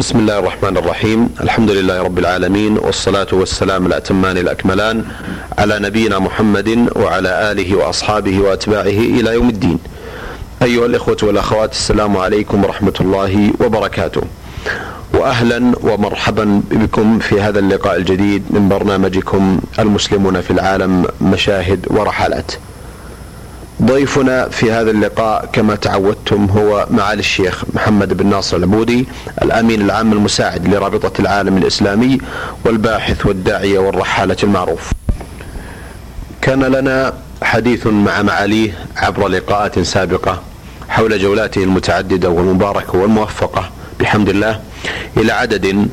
بسم 0.00 0.18
الله 0.18 0.38
الرحمن 0.38 0.76
الرحيم. 0.76 1.34
الحمد 1.40 1.70
لله 1.70 2.02
رب 2.02 2.18
العالمين 2.18 2.78
والصلاة 2.78 3.26
والسلام 3.32 3.86
الأتمان 3.86 4.36
الأكملان 4.38 5.04
على 5.58 5.78
نبينا 5.78 6.18
محمد 6.18 6.88
وعلى 6.96 7.52
آله 7.52 7.76
وأصحابه 7.76 8.40
وأتباعه 8.40 9.00
إلى 9.18 9.34
يوم 9.34 9.48
الدين. 9.48 9.78
أيها 10.62 10.86
الإخوة 10.86 11.16
والأخوات 11.22 11.72
السلام 11.72 12.16
عليكم 12.16 12.64
ورحمة 12.64 12.94
الله 13.00 13.52
وبركاته. 13.60 14.22
واهلا 15.14 15.72
ومرحبا 15.82 16.62
بكم 16.70 17.18
في 17.18 17.40
هذا 17.40 17.58
اللقاء 17.58 17.96
الجديد 17.96 18.42
من 18.50 18.68
برنامجكم 18.68 19.60
المسلمون 19.78 20.40
في 20.40 20.50
العالم 20.50 21.06
مشاهد 21.20 21.86
ورحلات. 21.90 22.52
ضيفنا 23.82 24.48
في 24.48 24.72
هذا 24.72 24.90
اللقاء 24.90 25.48
كما 25.52 25.74
تعودتم 25.74 26.44
هو 26.44 26.86
معالي 26.90 27.20
الشيخ 27.20 27.64
محمد 27.74 28.16
بن 28.16 28.26
ناصر 28.26 28.56
العبودي 28.56 29.06
الأمين 29.42 29.80
العام 29.80 30.12
المساعد 30.12 30.68
لرابطة 30.68 31.20
العالم 31.20 31.56
الإسلامي 31.56 32.18
والباحث 32.64 33.26
والداعية 33.26 33.78
والرحالة 33.78 34.36
المعروف. 34.42 34.92
كان 36.42 36.64
لنا 36.64 37.12
حديث 37.42 37.86
مع 37.86 38.22
معاليه 38.22 38.72
عبر 38.96 39.28
لقاءات 39.28 39.78
سابقة 39.78 40.42
حول 40.88 41.18
جولاته 41.18 41.62
المتعددة 41.64 42.30
والمباركة 42.30 42.98
والموفقة. 42.98 43.70
بحمد 44.00 44.28
الله 44.28 44.60
إلى 45.16 45.32
عدد 45.32 45.88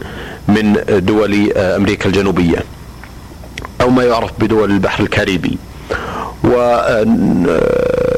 من 0.47 0.83
دول 0.89 1.51
أمريكا 1.57 2.05
الجنوبية. 2.09 2.63
أو 3.81 3.89
ما 3.89 4.03
يعرف 4.03 4.31
بدول 4.39 4.71
البحر 4.71 5.03
الكاريبي. 5.03 5.57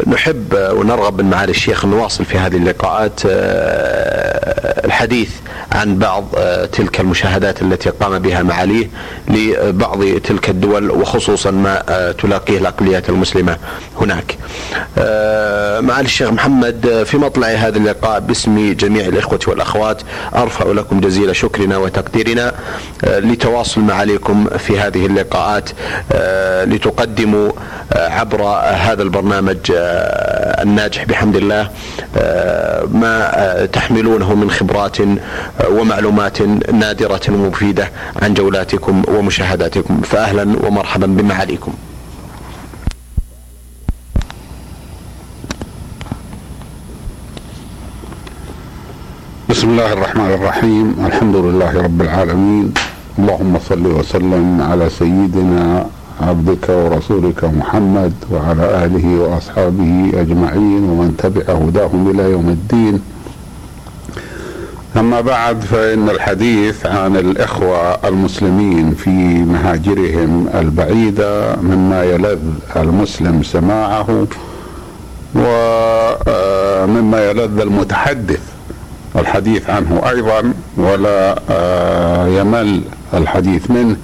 ونحب 0.05 0.53
ونرغب 0.73 1.21
من 1.21 1.29
معالي 1.29 1.51
الشيخ 1.51 1.85
نواصل 1.85 2.25
في 2.25 2.37
هذه 2.37 2.55
اللقاءات 2.57 3.19
الحديث. 4.85 5.29
عن 5.73 5.97
بعض 5.97 6.25
تلك 6.71 6.99
المشاهدات 6.99 7.61
التي 7.61 7.89
قام 7.89 8.19
بها 8.19 8.43
معاليه 8.43 8.89
لبعض 9.27 10.03
تلك 10.23 10.49
الدول 10.49 10.91
وخصوصا 10.91 11.51
ما 11.51 12.11
تلاقيه 12.21 12.57
الأقليات 12.57 13.09
المسلمة 13.09 13.57
هناك. 14.01 14.37
معالي 15.87 16.05
الشيخ 16.05 16.29
محمد 16.29 17.03
في 17.05 17.17
مطلع 17.17 17.47
هذا 17.47 17.77
اللقاء 17.77 18.19
باسم 18.19 18.73
جميع 18.73 19.05
الإخوة 19.05 19.39
والأخوات 19.47 20.01
أرفع 20.35 20.65
لكم 20.65 20.99
جزيل 20.99 21.35
شكرنا 21.35 21.77
وتقديرنا 21.77 22.53
لتواصل 23.03 23.81
معاليكم 23.81 24.45
في 24.57 24.79
هذه 24.79 25.05
اللقاءات 25.05 25.69
لتقدموا 26.65 27.51
عبر 27.95 28.41
هذا 28.65 29.03
البرنامج 29.03 29.57
الناجح 29.71 31.03
بحمد 31.03 31.35
الله 31.35 31.69
ما 32.93 33.31
تحملونه 33.73 34.35
من 34.35 34.51
خبرات 34.51 34.97
ومعلومات 35.69 36.41
نادرة 36.73 37.21
ومفيدة 37.29 37.91
عن 38.21 38.33
جولاتكم 38.33 39.03
ومشاهداتكم. 39.07 40.01
فأهلا 40.01 40.65
ومرحبا 40.67 41.07
بمعاليكم 41.07 41.73
بسم 49.49 49.69
الله 49.69 49.93
الرحمن 49.93 50.31
الرحيم. 50.33 50.95
الحمد 51.05 51.35
لله 51.35 51.81
رب 51.81 52.01
العالمين. 52.01 52.73
اللهم 53.19 53.59
صل 53.69 53.85
وسلم 53.87 54.61
على 54.61 54.89
سيدنا 54.89 55.85
عبدك 56.21 56.69
ورسولك 56.69 57.43
محمد 57.43 58.13
وعلى 58.31 58.85
آله 58.85 59.05
وأصحابه 59.21 60.11
أجمعين 60.13 60.83
ومن 60.89 61.15
تبع 61.17 61.45
هداهم 61.53 62.01
إلى 62.11 62.23
يوم 62.31 62.49
الدين. 62.49 62.95
أما 64.97 65.21
بعد 65.21 65.61
فإن 65.61 66.09
الحديث 66.09 66.85
عن 66.85 67.15
الإخوة 67.15 68.07
المسلمين 68.07 68.93
في 68.93 69.09
مهاجرهم 69.43 70.49
البعيدة 70.55 71.55
مما 71.55 72.03
يلذ 72.03 72.39
المسلم 72.75 73.43
سماعه 73.43 74.27
ومما 75.35 77.29
يلذ 77.29 77.59
المتحدث. 77.59 78.41
الحديث 79.15 79.69
عنه 79.69 80.01
أيضا 80.09 80.53
ولا 80.77 81.35
يمل 82.27 82.81
الحديث 83.13 83.71
منه. 83.71 83.95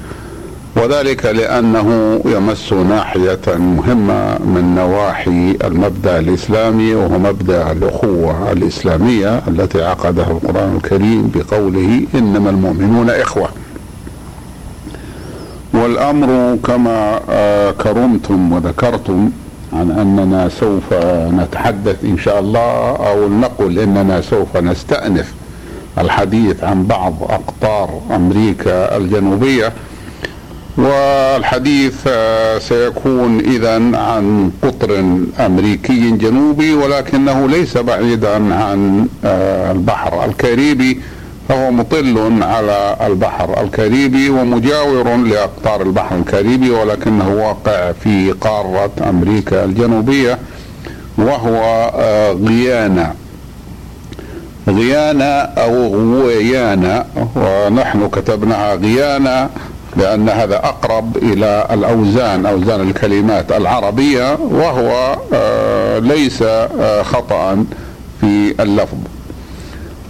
وذلك 0.84 1.26
لأنه 1.26 2.20
يمس 2.26 2.74
ناحية 2.74 3.40
مهمة 3.48 4.38
من 4.38 4.76
نواحي 4.76 5.58
المبدأ 5.64 6.20
الإسلامي 6.20 6.96
وهو 6.96 7.20
مبدأ 7.20 7.72
الأخوة 7.72 8.52
الإسلامية 8.52 9.42
التي 9.48 9.84
عقدها 9.84 10.32
القرآن 10.32 10.76
الكريم 10.76 11.32
بقوله 11.36 12.02
إنما 12.16 12.50
المؤمنون 12.50 13.10
إخوة. 13.10 13.50
والأمر 15.74 16.58
كما 16.66 17.20
كرمتم 17.84 18.54
وذكرتم 18.54 19.30
عن 19.74 19.92
أننا 19.92 20.50
سوف 20.50 20.94
نتحدث 21.40 22.04
إن 22.04 22.18
شاء 22.18 22.40
الله 22.40 22.96
أو 23.10 23.30
نقول 23.30 23.80
إننا 23.80 24.22
سوف 24.22 24.58
نستأنف 24.58 25.34
الحديث 25.98 26.64
عن 26.64 26.86
بعض 26.86 27.14
أقطار 27.22 28.02
أمريكا 28.16 28.98
الجنوبية 28.98 29.74
والحديث 30.80 32.08
سيكون 32.58 33.40
اذا 33.40 33.76
عن 33.98 34.52
قطر 34.64 35.00
أمريكي 35.40 36.12
جنوبي 36.12 36.74
ولكنه 36.74 37.48
ليس 37.48 37.78
بعيدا 37.78 38.56
عن 38.56 39.08
البحر 39.72 40.26
الكاريبي 40.26 41.00
فهو 41.50 41.72
مطل 41.72 42.44
على 42.44 42.96
البحر 43.08 43.64
الكاريبي 43.64 44.30
ومجاور 44.30 45.16
لأقطار 45.18 45.82
البحر 45.82 46.16
الكاريبي 46.16 46.70
ولكنه 46.70 47.30
واقع 47.30 47.92
في 47.92 48.32
قارة 48.32 48.92
أمريكا 49.10 49.66
الجنوبية 49.66 50.40
وهو 51.18 51.92
غيانا. 52.48 53.14
غيانا 54.68 55.42
أو 55.42 55.88
غويانا 55.88 57.06
ونحن 57.36 58.10
كتبناها 58.10 58.76
غيانا 58.76 59.50
لأن 60.00 60.30
هذا 60.30 60.56
أقرب 60.56 61.18
إلى 61.18 61.68
الأوزان 61.72 62.46
أوزان 62.46 62.82
الكلمات 62.90 63.52
العربية 63.52 64.38
وهو 64.42 65.18
ليس 66.00 66.44
خطأ 67.02 67.66
في 68.22 68.56
اللفظ. 68.60 68.98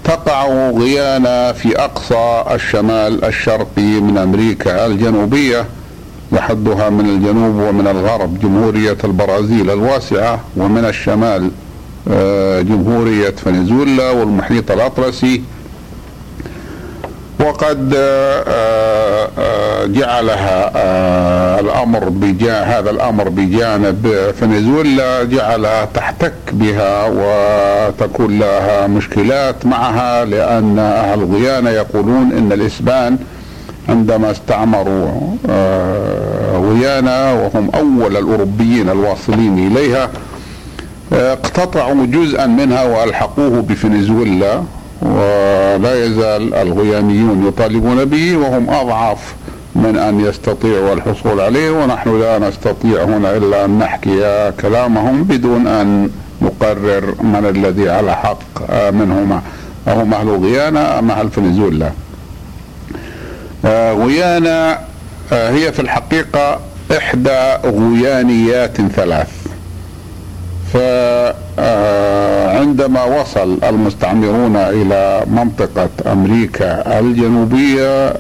تقع 0.04 0.48
غيانا 0.70 1.54
في 1.54 1.78
أقصى 1.80 2.44
الشمال 2.52 3.26
الشرقي 3.26 4.02
من 4.02 4.18
أمريكا 4.18 4.86
الجنوبية 4.86 5.66
يحدها 6.32 6.90
من 6.90 7.06
الجنوب 7.06 7.56
ومن 7.56 7.88
الغرب 7.88 8.40
جمهورية 8.40 8.98
البرازيل 9.04 9.72
الواسعة 9.72 10.40
ومن 10.58 10.86
الشمال 10.86 11.52
جمهورية 12.70 13.30
فنزويلا 13.30 14.10
والمحيط 14.10 14.72
الأطلسي. 14.72 15.42
وقد 17.40 17.90
جعلها 19.86 20.70
الأمر 21.60 22.10
بجا 22.10 22.62
هذا 22.64 22.90
الأمر 22.90 23.30
بجانب 23.30 24.32
فنزويلا 24.40 25.24
جعلها 25.24 25.86
تحتك 25.86 26.34
بها 26.52 27.06
وتكون 27.08 28.40
لها 28.40 28.88
مشكلات 28.88 29.66
معها 29.66 30.26
لأن 30.26 30.80
أهل 30.80 31.34
غيانا 31.34 31.72
يقولون 31.72 32.32
إن 32.38 32.52
الإسبان 32.52 33.18
عندما 33.90 34.32
استعمروا 34.32 35.10
غيانا 36.54 37.34
وهم 37.34 37.70
أول 37.76 38.18
الأوروبيين 38.18 38.90
الواصلين 38.90 39.68
إليها 39.72 40.10
اقتطعوا 41.12 42.06
جزءا 42.06 42.46
منها 42.46 42.84
وألحقوه 42.84 43.62
بفنزويلا. 43.62 44.64
ولا 45.02 46.06
يزال 46.06 46.54
الغيانيون 46.54 47.48
يطالبون 47.48 48.06
به 48.06 48.38
وهم 48.38 48.70
أضعف 48.70 49.36
من 49.76 49.98
أن 49.98 50.20
يستطيعوا 50.20 50.94
الحصول 50.94 51.42
عليه 51.42 51.72
ونحن 51.72 52.20
لا 52.20 52.40
نستطيع 52.40 53.04
هنا 53.04 53.38
إلا 53.38 53.66
أن 53.66 53.80
نحكي 53.80 54.52
كلامهم 54.62 55.24
بدون 55.24 55.68
أن 55.68 56.10
نقرر 56.42 57.16
من 57.22 57.46
الذي 57.56 57.90
على 57.90 58.16
حق 58.16 58.72
منهما. 58.92 59.42
هم 59.88 60.14
أهل 60.14 60.30
غيانا 60.30 61.00
أم 61.00 61.12
أهل 61.12 61.30
فنزويلا. 61.30 61.92
غيانا 64.06 64.80
هي 65.32 65.72
في 65.72 65.80
الحقيقة 65.80 66.60
إحدى 66.98 67.54
غيانيات 67.66 68.82
ثلاث. 68.82 69.32
فعندما 72.70 73.04
وصل 73.04 73.58
المستعمرون 73.64 74.56
إلى 74.56 75.24
منطقة 75.28 75.90
أمريكا 76.12 77.00
الجنوبية 77.00 78.14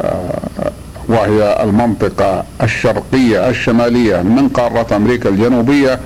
وهي 1.07 1.63
المنطقة 1.63 2.43
الشرقية 2.63 3.49
الشمالية 3.49 4.21
من 4.21 4.49
قارة 4.49 4.95
أمريكا 4.95 5.29
الجنوبية 5.29 5.99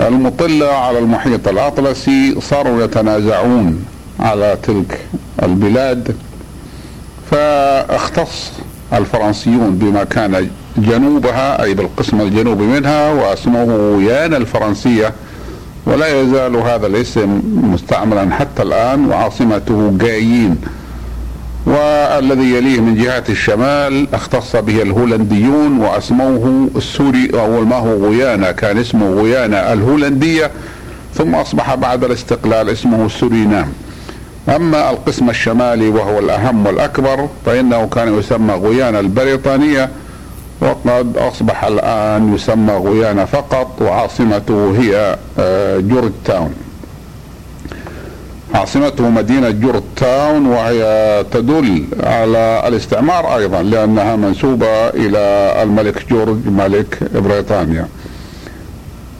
المطلة 0.00 0.72
على 0.72 0.98
المحيط 0.98 1.48
الأطلسي 1.48 2.40
صاروا 2.40 2.84
يتنازعون 2.84 3.84
على 4.20 4.58
تلك 4.62 5.00
البلاد. 5.42 6.16
فاختص 7.30 8.50
الفرنسيون 8.92 9.78
بما 9.78 10.04
كان 10.04 10.50
جنوبها 10.76 11.62
أي 11.62 11.74
بالقسم 11.74 12.20
الجنوبي 12.20 12.64
منها 12.64 13.12
واسمه 13.12 13.96
غيانا 13.98 14.36
الفرنسية. 14.36 15.12
ولا 15.86 16.20
يزال 16.20 16.56
هذا 16.56 16.86
الاسم 16.86 17.40
مستعملا 17.72 18.34
حتى 18.34 18.62
الآن 18.62 19.06
وعاصمته 19.06 19.92
جايين. 20.00 20.56
والذي 21.66 22.54
يليه 22.54 22.80
من 22.80 22.94
جهة 22.94 23.24
الشمال 23.28 24.06
اختص 24.14 24.56
به 24.56 24.82
الهولنديون 24.82 25.78
واسموه 25.78 26.68
السوري 26.76 27.30
أول 27.34 27.66
ما 27.66 27.76
هو 27.76 28.06
غيانا 28.06 28.52
كان 28.52 28.78
اسمه 28.78 29.10
غيانا 29.10 29.72
الهولندية 29.72 30.50
ثم 31.14 31.34
أصبح 31.34 31.74
بعد 31.74 32.04
الاستقلال 32.04 32.70
اسمه 32.70 33.08
سورينام. 33.08 33.72
أما 34.48 34.90
القسم 34.90 35.30
الشمالي 35.30 35.88
وهو 35.88 36.18
الأهم 36.18 36.66
والأكبر 36.66 37.28
فإنه 37.46 37.86
كان 37.86 38.18
يسمى 38.18 38.54
غيانا 38.54 39.00
البريطانية 39.00 39.90
وقد 40.60 41.16
أصبح 41.16 41.64
الآن 41.64 42.34
يسمى 42.34 42.72
غيانا 42.72 43.24
فقط 43.24 43.82
وعاصمته 43.82 44.74
هي 44.80 45.16
آه، 45.38 45.78
جورج 45.78 46.12
تاون 46.24 46.54
عاصمته 48.54 49.08
مدينة 49.08 49.50
جورج 49.50 49.82
تاون 49.96 50.46
وهي 50.46 51.24
تدل 51.32 51.84
على 52.02 52.62
الاستعمار 52.66 53.36
أيضا 53.36 53.62
لأنها 53.62 54.16
منسوبة 54.16 54.88
إلى 54.88 55.18
الملك 55.62 56.08
جورج 56.10 56.46
ملك 56.46 56.98
بريطانيا. 57.14 57.88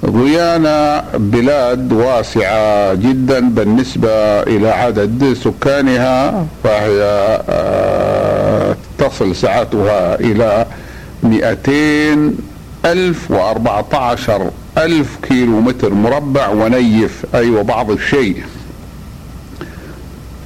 غيانا 0.05 1.05
بلاد 1.15 1.93
واسعة 1.93 2.95
جدا 2.95 3.41
بالنسبة 3.49 4.09
إلى 4.43 4.69
عدد 4.69 5.37
سكانها 5.45 6.47
فهي 6.65 7.03
آه، 7.49 8.77
تصل 8.99 9.37
سعتها 9.37 10.15
إلى 10.21 10.67
مئتين 11.27 12.39
ألف 12.85 13.31
وأربعة 13.31 13.87
عشر 13.95 14.51
ألف 14.79 15.17
كيلو 15.23 15.61
متر 15.61 15.95
مربع 15.95 16.49
ونيف 16.49 17.27
أي 17.35 17.41
أيوة 17.41 17.61
وبعض 17.61 17.91
الشيء. 17.91 18.43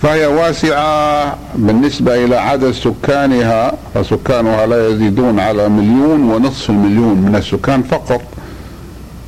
فهي 0.02 0.26
واسعة 0.26 1.36
بالنسبة 1.54 2.24
إلى 2.24 2.36
عدد 2.36 2.70
سكانها 2.70 3.72
فسكانها 3.94 4.66
لا 4.66 4.88
يزيدون 4.88 5.40
على 5.40 5.68
مليون 5.68 6.20
ونصف 6.30 6.70
المليون 6.70 7.16
من 7.16 7.36
السكان 7.36 7.82
فقط. 7.82 8.22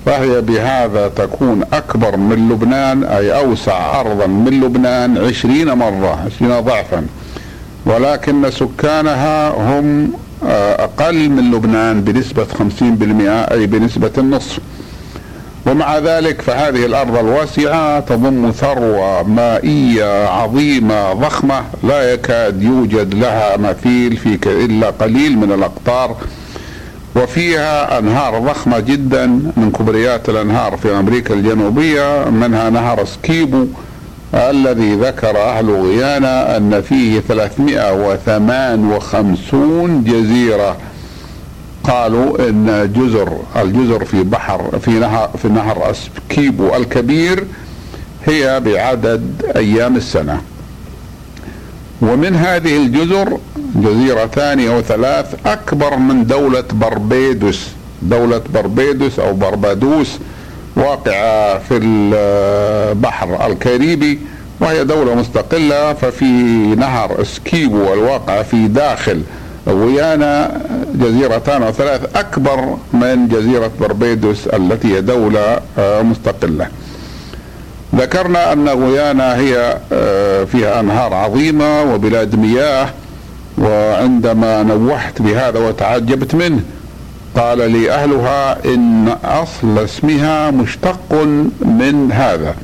فهي 0.06 0.40
بهذا 0.40 1.08
تكون 1.08 1.62
أكبر 1.72 2.16
من 2.16 2.48
لبنان 2.48 3.04
أي 3.04 3.36
أوسع 3.36 4.00
أرضا 4.00 4.26
من 4.26 4.60
لبنان 4.60 5.18
عشرين 5.18 5.72
مرة 5.72 6.18
عشرين 6.26 6.60
ضعفا. 6.60 7.06
ولكن 7.86 8.50
سكانها 8.50 9.48
هم 9.50 10.12
أقل 10.78 11.28
من 11.28 11.50
لبنان 11.50 12.00
بنسبة 12.00 12.44
50% 12.44 13.52
أي 13.52 13.66
بنسبة 13.66 14.10
النصف. 14.18 14.58
ومع 15.66 15.98
ذلك 15.98 16.42
فهذه 16.42 16.86
الأرض 16.86 17.16
الواسعة 17.16 18.00
تضم 18.00 18.50
ثروة 18.50 19.22
مائية 19.22 20.26
عظيمة 20.28 21.12
ضخمة 21.12 21.62
لا 21.84 22.12
يكاد 22.12 22.62
يوجد 22.62 23.14
لها 23.14 23.56
مثيل 23.56 24.16
في 24.16 24.38
إلا 24.46 24.90
قليل 24.90 25.38
من 25.38 25.52
الأقطار. 25.52 26.16
وفيها 27.16 27.98
أنهار 27.98 28.38
ضخمة 28.38 28.78
جدا 28.80 29.26
من 29.26 29.72
كبريات 29.78 30.28
الأنهار 30.28 30.76
في 30.76 30.98
أمريكا 30.98 31.34
الجنوبية 31.34 32.30
منها 32.30 32.70
نهر 32.70 33.04
اسكيبو. 33.04 33.66
الذي 34.34 34.94
ذكر 34.94 35.42
أهل 35.42 35.70
غيانا 35.70 36.56
أن 36.56 36.82
فيه 36.82 37.20
358 37.20 40.04
جزيرة. 40.04 40.76
قالوا 41.84 42.48
إن 42.48 42.92
جزر 42.96 43.38
الجزر 43.56 44.04
في 44.04 44.22
بحر 44.22 44.78
في 44.78 44.90
نهر 44.90 45.30
في 45.42 45.48
نهر 45.48 45.90
اسكيبو 45.90 46.76
الكبير 46.76 47.44
هي 48.26 48.60
بعدد 48.60 49.42
أيام 49.56 49.96
السنة. 49.96 50.40
ومن 52.02 52.36
هذه 52.36 52.76
الجزر 52.76 53.38
جزيرتان 53.74 54.68
أو 54.68 54.80
ثلاث 54.80 55.34
أكبر 55.46 55.96
من 55.96 56.26
دولة 56.26 56.64
بربيدوس. 56.72 57.68
دولة 58.02 58.42
بربيدوس 58.54 59.18
أو 59.18 59.34
بربادوس. 59.34 60.18
واقعة 60.76 61.58
في 61.58 61.76
البحر 61.82 63.46
الكاريبي 63.46 64.18
وهي 64.60 64.84
دولة 64.84 65.14
مستقلة 65.14 65.92
ففي 65.92 66.24
نهر 66.74 67.22
اسكيبو 67.22 67.92
الواقع 67.92 68.42
في 68.42 68.68
داخل 68.68 69.22
غيانا 69.68 70.60
جزيرتان 70.94 71.62
أو 71.62 71.72
ثلاث 71.72 72.16
أكبر 72.16 72.76
من 72.92 73.28
جزيرة 73.28 73.70
بربيدوس 73.80 74.46
التي 74.46 74.96
هي 74.96 75.00
دولة 75.00 75.60
آه، 75.78 76.02
مستقلة. 76.02 76.68
ذكرنا 77.96 78.52
أن 78.52 78.68
غيانا 78.68 79.36
هي 79.36 79.78
آه، 79.92 80.44
فيها 80.44 80.80
أنهار 80.80 81.14
عظيمة 81.14 81.82
وبلاد 81.82 82.34
مياه 82.36 82.88
وعندما 83.58 84.62
نوحت 84.62 85.22
بهذا 85.22 85.58
وتعجبت 85.58 86.34
منه 86.34 86.60
قال 87.36 87.70
لي 87.70 87.90
اهلها 87.90 88.64
إن 88.64 89.08
أصل 89.24 89.78
اسمها 89.78 90.50
مشتق 90.50 91.12
من 91.60 92.12
هذا. 92.12 92.54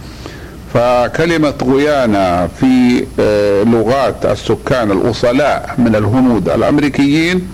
فكلمة 0.75 1.55
غيانا 1.63 2.47
في 2.47 3.07
آه، 3.21 3.63
لغات 3.63 4.27
السكان 4.27 4.91
الأصلاء 4.91 5.75
من 5.79 5.97
الهنود 5.97 6.49
الأمريكيين 6.49 7.49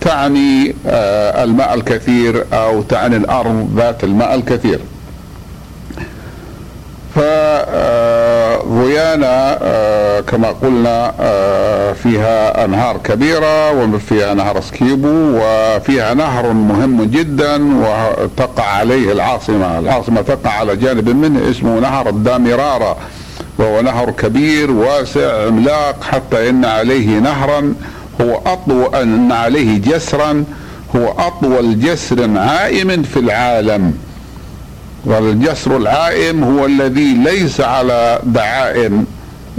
تعني 0.00 0.74
آه، 0.86 1.44
الماء 1.44 1.74
الكثير 1.74 2.44
أو 2.52 2.82
تعني 2.82 3.16
الأرض 3.16 3.70
ذات 3.76 4.04
الماء 4.04 4.34
الكثير. 4.34 4.80
فغيانا 8.66 9.58
آه، 9.62 10.20
كما 10.20 10.48
قلنا 10.48 11.12
فيها 12.02 12.64
أنهار 12.64 12.96
كبيرة 13.04 13.72
وفيها 13.72 14.34
نهر 14.34 14.60
سكيبو 14.60 15.38
وفيها 15.38 16.14
نهر 16.14 16.52
مهم 16.52 17.04
جدا 17.04 17.78
وتقع 17.80 18.64
عليه 18.64 19.12
العاصمة. 19.12 19.78
العاصمة 19.78 20.20
تقع 20.22 20.50
على 20.50 20.76
جانب 20.76 21.08
منه 21.08 21.50
اسمه 21.50 21.80
نهر 21.80 22.08
الدامرارة 22.08 22.96
وهو 23.58 23.80
نهر 23.80 24.10
كبير 24.10 24.70
واسع 24.70 25.46
عملاق 25.46 26.04
حتى 26.04 26.50
إن 26.50 26.64
عليه 26.64 27.06
نهرا 27.18 27.74
هو 28.20 28.40
أطول 28.46 28.94
إن 28.94 29.32
عليه 29.32 29.78
جسرا 29.78 30.44
هو 30.96 31.14
أطول 31.18 31.80
جسر 31.80 32.38
عائم 32.38 33.02
في 33.02 33.18
العالم. 33.18 33.94
والجسر 35.06 35.76
العائم 35.76 36.44
هو 36.44 36.66
الذي 36.66 37.14
ليس 37.14 37.60
على 37.60 38.20
دعائم 38.22 39.06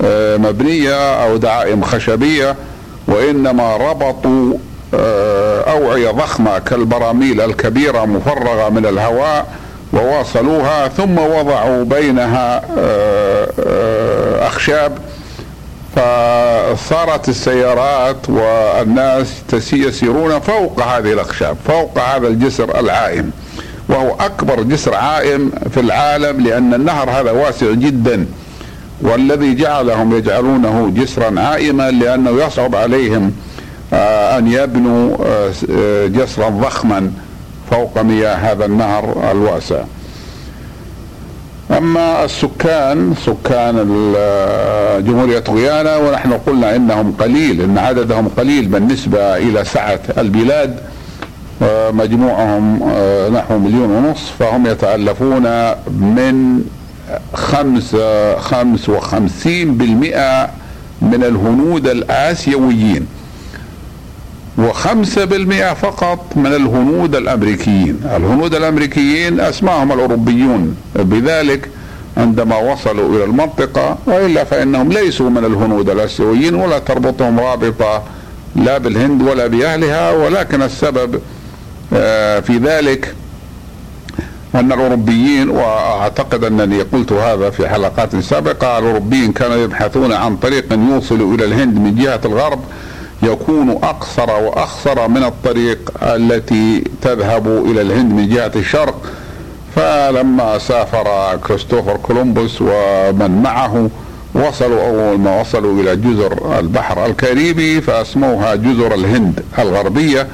آه، 0.04 0.38
مبنية 0.38 1.24
أو 1.24 1.38
دعائم 1.38 1.82
خشبية 1.84 2.56
وإنما 3.08 3.78
ربطوا 3.78 4.54
آه، 4.94 5.62
أوعية 5.62 6.12
ضخمة 6.12 6.60
كالبراميل 6.60 7.42
الكبيرة 7.42 8.06
مفرغة 8.06 8.70
من 8.70 8.86
الهواء 8.86 9.48
وواصلوها 9.94 10.88
ثم 10.88 11.18
وضعوا 11.18 11.84
بينها 11.84 12.62
آه، 12.78 14.48
أخشاب. 14.48 14.98
فصارت 15.96 17.30
السيارات 17.30 18.30
والناس 18.30 19.28
يسيرون 19.74 20.40
فوق 20.40 20.82
هذه 20.82 21.14
الأخشاب 21.14 21.58
فوق 21.68 22.00
هذا 22.00 22.28
الجسر 22.28 22.80
العائم. 22.80 23.32
وهو 23.90 24.16
أكبر 24.20 24.62
جسر 24.62 24.96
عائم 24.96 25.52
في 25.72 25.80
العالم 25.80 26.42
لأن 26.42 26.74
النهر 26.74 27.10
هذا 27.10 27.32
واسع 27.32 27.72
جدا 27.72 28.26
والذي 29.02 29.56
جعلهم 29.56 30.18
يجعلونه 30.18 30.92
جسرا 30.96 31.40
عائما 31.40 31.92
لأنه 31.92 32.32
يصعب 32.46 32.76
عليهم 32.76 33.32
آه، 33.94 34.38
أن 34.38 34.48
يبنوا 34.48 35.18
آه، 35.26 36.08
جسرا 36.08 36.50
ضخما 36.50 37.12
فوق 37.72 38.02
مياه 38.02 38.36
هذا 38.36 38.66
النهر 38.66 39.32
الواسع. 39.32 39.84
أما 41.72 42.26
السكان 42.26 43.14
سكان 43.26 44.14
آه، 44.18 45.00
جمهورية 45.00 45.44
غيانا 45.50 45.98
ونحن 45.98 46.34
قلنا 46.34 46.76
إنهم 46.76 47.14
قليل 47.20 47.62
إن 47.62 47.78
عددهم 47.78 48.28
قليل 48.38 48.66
بالنسبة 48.66 49.38
إلى 49.38 49.66
سعة 49.66 50.00
البلاد. 50.18 50.80
مجموعهم 51.92 52.76
نحو 53.34 53.58
مليون 53.58 53.92
ونصف 53.92 54.32
فهم 54.40 54.68
يتألفون 54.68 55.44
من 55.88 56.62
خمس 57.34 57.96
خمس 58.38 58.90
وخمسين 58.90 59.78
بالمئة 59.78 60.50
من 61.02 61.24
الهنود 61.24 61.88
الآسيويين 61.88 63.08
وخمسة 64.58 65.26
بالمئة 65.26 65.74
فقط 65.74 66.20
من 66.36 66.46
الهنود 66.54 67.16
الأمريكيين. 67.16 68.00
الهنود 68.16 68.56
الأمريكيين 68.56 69.40
أسماهم 69.40 69.92
الأوروبيون. 69.92 70.76
بذلك 70.96 71.70
عندما 72.18 72.58
وصلوا 72.58 73.16
إلى 73.16 73.24
المنطقة 73.24 73.98
وإلا 74.06 74.44
فإنهم 74.44 74.90
ليسوا 74.92 75.30
من 75.30 75.46
الهنود 75.46 75.90
الآسيويين 75.90 76.56
ولا 76.56 76.80
تربطهم 76.80 77.40
رابطة 77.40 78.04
لا 78.56 78.78
بالهند 78.78 79.22
ولا 79.22 79.48
بأهلها 79.48 80.12
ولكن 80.12 80.62
السبب 80.62 81.16
آه، 81.16 81.20
في 82.42 82.60
ذلك 82.64 83.16
أن 84.56 84.72
الأوروبيين 84.72 85.50
وأعتقد 85.50 86.44
أنني 86.44 86.82
قلت 86.82 87.12
هذا 87.12 87.50
في 87.50 87.70
حلقات 87.70 88.16
سابقة 88.16 88.80
الأوروبيين 88.80 89.32
كانوا 89.32 89.56
يبحثون 89.56 90.14
عن 90.14 90.38
طريق 90.38 90.74
يوصل 90.92 91.34
إلى 91.34 91.46
الهند 91.46 91.76
من 91.78 91.96
جهة 91.96 92.22
الغرب 92.26 92.60
يكون 93.24 93.70
أقصر 93.70 94.30
وأخصر 94.30 95.08
من 95.08 95.24
الطريق 95.24 95.92
التي 96.02 96.84
تذهب 97.02 97.48
إلى 97.48 97.82
الهند 97.82 98.14
من 98.14 98.30
جهة 98.30 98.52
الشرق. 98.56 99.02
فلما 99.76 100.58
سافر 100.58 101.38
كريستوفر 101.48 101.98
كولومبوس 101.98 102.62
ومن 102.62 103.42
معه 103.44 103.90
وصلوا 104.34 104.88
أول 104.88 105.20
ما 105.20 105.42
وصلوا 105.42 105.82
إلى 105.82 105.96
جزر 105.96 106.60
البحر 106.60 107.06
الكاريبي 107.06 107.82
فأسموها 107.82 108.56
جزر 108.56 108.94
الهند 108.94 109.44
الغربية. 109.60 110.28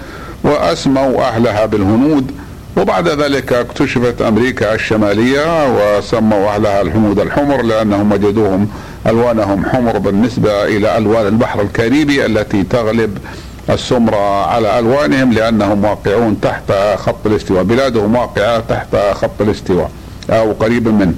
وأسموا 0.43 1.21
أهلها 1.27 1.65
بالهنود 1.65 2.31
وبعد 2.77 3.07
ذلك 3.07 3.53
اكتشفت 3.53 4.21
أمريكا 4.21 4.73
الشمالية 4.75 5.67
وسموا 5.77 6.55
أهلها 6.55 6.81
الهنود 6.81 7.19
الحمر 7.19 7.61
لأنهم 7.61 8.11
وجدوهم 8.11 8.67
ألوانهم 9.07 9.65
حمر 9.65 9.97
بالنسبة 9.97 10.63
إلى 10.63 10.97
ألوان 10.97 11.27
البحر 11.27 11.61
الكاريبي 11.61 12.25
التي 12.25 12.63
تغلب 12.63 13.17
السمرة 13.69 14.45
على 14.45 14.79
ألوانهم 14.79 15.33
لأنهم 15.33 15.85
واقعون 15.85 16.41
تحت 16.41 16.71
خط 16.95 17.25
الاستواء 17.27 17.63
بلادهم 17.63 18.15
واقعة 18.15 18.59
تحت 18.59 18.95
خط 18.95 19.41
الاستواء 19.41 19.91
أو 20.29 20.51
قريب 20.51 20.87
منه. 20.87 21.13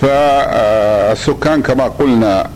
فالسكان 0.00 1.62
كما 1.62 1.84
قلنا 1.84 2.46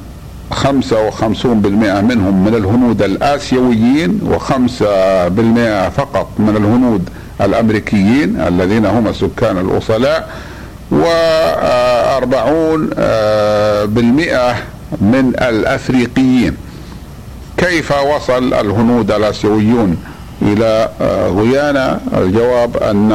خمسة 0.58 1.06
وخمسون 1.06 1.60
بالمئة 1.60 2.00
منهم 2.00 2.44
من 2.44 2.54
الهنود 2.54 3.02
الآسيويين 3.02 4.20
وخمسة 4.26 5.28
بالمئة 5.28 5.88
فقط 5.88 6.28
من 6.38 6.56
الهنود 6.56 7.08
الأمريكيين 7.40 8.40
الذين 8.40 8.86
هم 8.86 9.08
السكان 9.08 9.58
الأصلاء 9.58 10.28
وأربعون 10.90 12.90
بالمئة 13.86 14.54
من 15.00 15.32
الأفريقيين. 15.40 16.56
كيف 17.56 17.92
وصل 17.92 18.54
الهنود 18.54 19.10
الآسيويون 19.10 19.96
إلى 20.42 20.88
غيانا؟ 21.36 22.00
الجواب 22.16 22.76
أن 22.76 23.12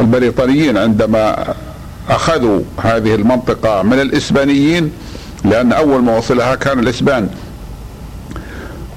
البريطانيين 0.00 0.78
عندما 0.78 1.54
أخذوا 2.10 2.60
هذه 2.82 3.14
المنطقة 3.14 3.82
من 3.82 4.00
الإسبانيين 4.00 4.92
لأن 5.44 5.72
أول 5.72 6.02
ما 6.02 6.16
وصلها 6.16 6.54
كان 6.54 6.78
الإسبان. 6.78 7.28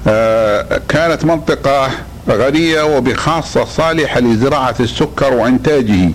آه، 0.08 0.80
كانت 0.88 1.24
منطقة 1.24 1.90
غنية 2.30 2.96
وبخاصة 2.96 3.64
صالحة 3.64 4.20
لزراعة 4.20 4.74
السكر 4.80 5.34
وإنتاجه. 5.34 6.10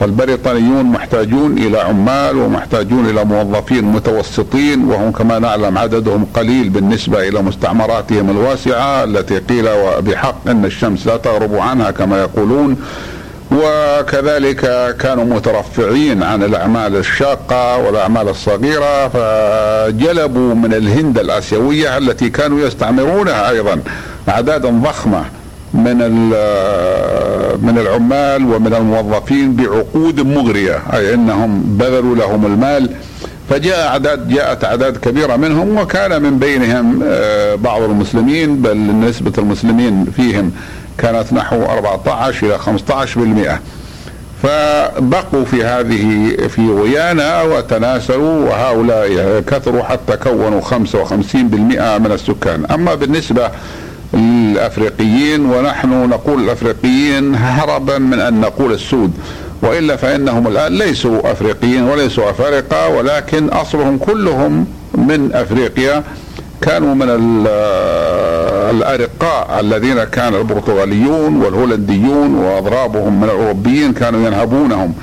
فالبريطانيون 0.00 0.84
محتاجون 0.84 1.58
إلى 1.58 1.80
عمال 1.80 2.36
ومحتاجون 2.36 3.10
إلى 3.10 3.24
موظفين 3.24 3.84
متوسطين 3.84 4.84
وهم 4.84 5.12
كما 5.12 5.38
نعلم 5.38 5.78
عددهم 5.78 6.26
قليل 6.34 6.68
بالنسبة 6.68 7.28
إلى 7.28 7.42
مستعمراتهم 7.42 8.30
الواسعة 8.30 9.04
التي 9.04 9.38
قيل 9.38 9.68
بحق 10.00 10.48
أن 10.48 10.64
الشمس 10.64 11.06
لا 11.06 11.16
تغرب 11.16 11.54
عنها 11.54 11.90
كما 11.90 12.20
يقولون. 12.20 12.76
وكذلك 13.52 14.60
كانوا 14.96 15.24
مترفعين 15.24 16.22
عن 16.22 16.42
الأعمال 16.42 16.96
الشاقة 16.96 17.76
والأعمال 17.78 18.28
الصغيرة 18.28 19.08
فجلبوا 19.08 20.54
من 20.54 20.74
الهند 20.74 21.18
الآسيوية 21.18 21.98
التي 21.98 22.30
كانوا 22.30 22.60
يستعمرونها 22.60 23.50
أيضا 23.50 23.80
اعدادا 24.28 24.68
ضخمة 24.70 25.24
من 25.74 25.96
من 27.62 27.78
العمال 27.78 28.54
ومن 28.54 28.74
الموظفين 28.74 29.56
بعقود 29.56 30.20
مغرية 30.20 30.82
أي 30.92 31.14
إنهم 31.14 31.62
بذلوا 31.78 32.16
لهم 32.16 32.46
المال. 32.46 32.90
فجاء 33.50 33.86
أعداد 33.88 34.28
جاءت 34.28 34.64
أعداد 34.64 34.96
كبيرة 34.96 35.36
منهم 35.36 35.78
وكان 35.78 36.22
من 36.22 36.38
بينهم 36.38 37.00
آه، 37.04 37.54
بعض 37.54 37.82
المسلمين 37.82 38.56
بل 38.56 38.76
نسبة 39.00 39.32
المسلمين 39.38 40.06
فيهم 40.16 40.52
كانت 40.98 41.32
نحو 41.32 41.62
14 41.62 42.46
إلى 42.46 42.58
15% 42.58 43.60
فبقوا 44.42 45.44
في 45.44 45.64
هذه 45.64 46.36
في 46.48 46.68
غيانا 46.68 47.42
وتناسلوا 47.42 48.48
وهؤلاء 48.48 49.40
كثروا 49.40 49.82
حتى 49.82 50.16
كونوا 50.16 50.60
55% 50.60 50.74
من 51.98 52.12
السكان. 52.12 52.66
أما 52.66 52.94
بالنسبة 52.94 53.50
للأفريقيين 54.14 55.46
ونحن 55.46 56.08
نقول 56.08 56.44
الأفريقيين 56.44 57.34
هربا 57.34 57.98
من 57.98 58.20
أن 58.20 58.40
نقول 58.40 58.72
السود. 58.72 59.12
وإلا 59.62 59.96
فإنهم 59.96 60.46
الآن 60.46 60.72
ليسوا 60.72 61.32
أفريقيين 61.32 61.82
وليسوا 61.82 62.30
أفارقة 62.30 62.88
ولكن 62.88 63.48
أصلهم 63.48 63.98
كلهم 63.98 64.66
من 64.94 65.30
أفريقيا. 65.34 66.02
كانوا 66.60 66.94
من 66.94 67.10
الأرقاء 68.70 69.60
الذين 69.60 70.04
كان 70.04 70.34
البرتغاليون 70.34 71.42
والهولنديون 71.42 72.34
وأضرابهم 72.34 73.20
من 73.20 73.24
الأوروبيين 73.24 73.92
كانوا 73.92 74.26
ينهبونهم 74.26 74.94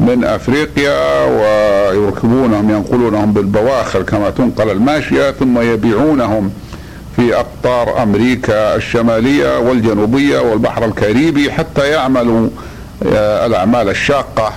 من 0.00 0.24
أفريقيا 0.24 1.24
ويركبونهم 1.24 2.70
ينقلونهم 2.70 3.32
بالبواخر 3.32 4.02
كما 4.02 4.30
تنقل 4.30 4.70
الماشية 4.70 5.30
ثم 5.30 5.60
يبيعونهم 5.60 6.50
في 7.16 7.36
أقطار 7.36 8.02
أمريكا 8.02 8.76
الشمالية 8.76 9.58
والجنوبية 9.58 10.38
والبحر 10.38 10.84
الكاريبي 10.84 11.52
حتى 11.52 11.88
يعملوا 11.88 12.48
آه، 13.06 13.46
الأعمال 13.46 13.88
الشاقة 13.88 14.52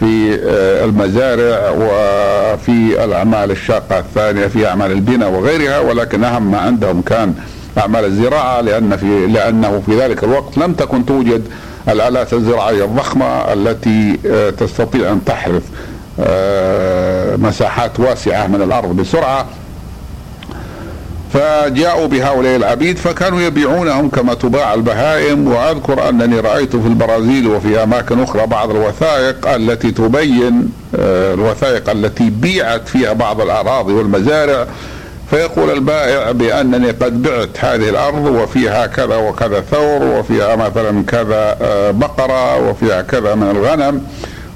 في 0.00 0.38
آه، 0.44 0.84
المزارع 0.84 1.70
وفي 1.70 3.04
الأعمال 3.04 3.50
الشاقة 3.50 3.98
الثانية 3.98 4.46
في 4.46 4.66
أعمال 4.66 4.92
البناء 4.92 5.30
وغيرها 5.30 5.78
ولكن 5.78 6.24
أهم 6.24 6.50
ما 6.50 6.58
عندهم 6.58 7.02
كان 7.02 7.34
أعمال 7.78 8.04
الزراعة 8.04 8.60
لأن 8.60 8.96
في 8.96 9.26
لأنه 9.26 9.82
في 9.86 10.00
ذلك 10.00 10.24
الوقت 10.24 10.58
لم 10.58 10.72
تكن 10.72 11.06
توجد 11.06 11.42
الآلات 11.88 12.32
الزراعية 12.32 12.84
الضخمة 12.84 13.52
التي 13.52 14.18
آه، 14.26 14.50
تستطيع 14.50 15.12
أن 15.12 15.24
تحرث 15.24 15.62
آه، 16.20 17.36
مساحات 17.36 18.00
واسعة 18.00 18.46
من 18.46 18.62
الأرض 18.62 18.96
بسرعة. 18.96 19.46
فجاءوا 21.32 22.06
بهؤلاء 22.06 22.56
العبيد 22.56 22.98
فكانوا 22.98 23.40
يبيعونهم 23.40 24.08
كما 24.08 24.34
تباع 24.34 24.74
البهائم. 24.74 25.48
وأذكر 25.48 26.08
أنني 26.08 26.40
رأيت 26.40 26.76
في 26.76 26.86
البرازيل 26.88 27.46
وفي 27.46 27.82
أماكن 27.82 28.22
أخرى 28.22 28.46
بعض 28.46 28.70
الوثائق 28.70 29.48
التي 29.48 29.90
تبين 29.90 30.72
آه، 30.98 31.34
الوثائق 31.34 31.90
التي 31.90 32.30
بيعت 32.30 32.88
فيها 32.88 33.12
بعض 33.12 33.40
الأراضي 33.40 33.92
والمزارع. 33.92 34.66
فيقول 35.30 35.70
البائع 35.70 36.30
بأنني 36.32 36.90
قد 36.90 37.22
بعت 37.22 37.64
هذه 37.64 37.88
الأرض 37.88 38.24
وفيها 38.26 38.86
كذا 38.86 39.16
وكذا 39.16 39.60
ثور 39.60 40.02
وفيها 40.02 40.56
مثلا 40.56 41.04
كذا 41.04 41.56
آه، 41.62 41.90
بقرة 41.90 42.70
وفيها 42.70 43.02
كذا 43.02 43.34
من 43.34 43.50
الغنم 43.50 44.02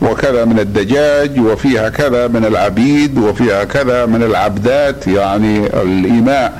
وكذا 0.03 0.45
من 0.45 0.59
الدجاج 0.59 1.41
وفيها 1.41 1.89
كذا 1.89 2.29
من 2.29 2.45
العبيد 2.45 3.19
وفيها 3.19 3.65
كذا 3.65 4.07
من 4.07 4.23
العبدات 4.23 5.07
يعني 5.07 5.67
الإيماء. 5.67 6.53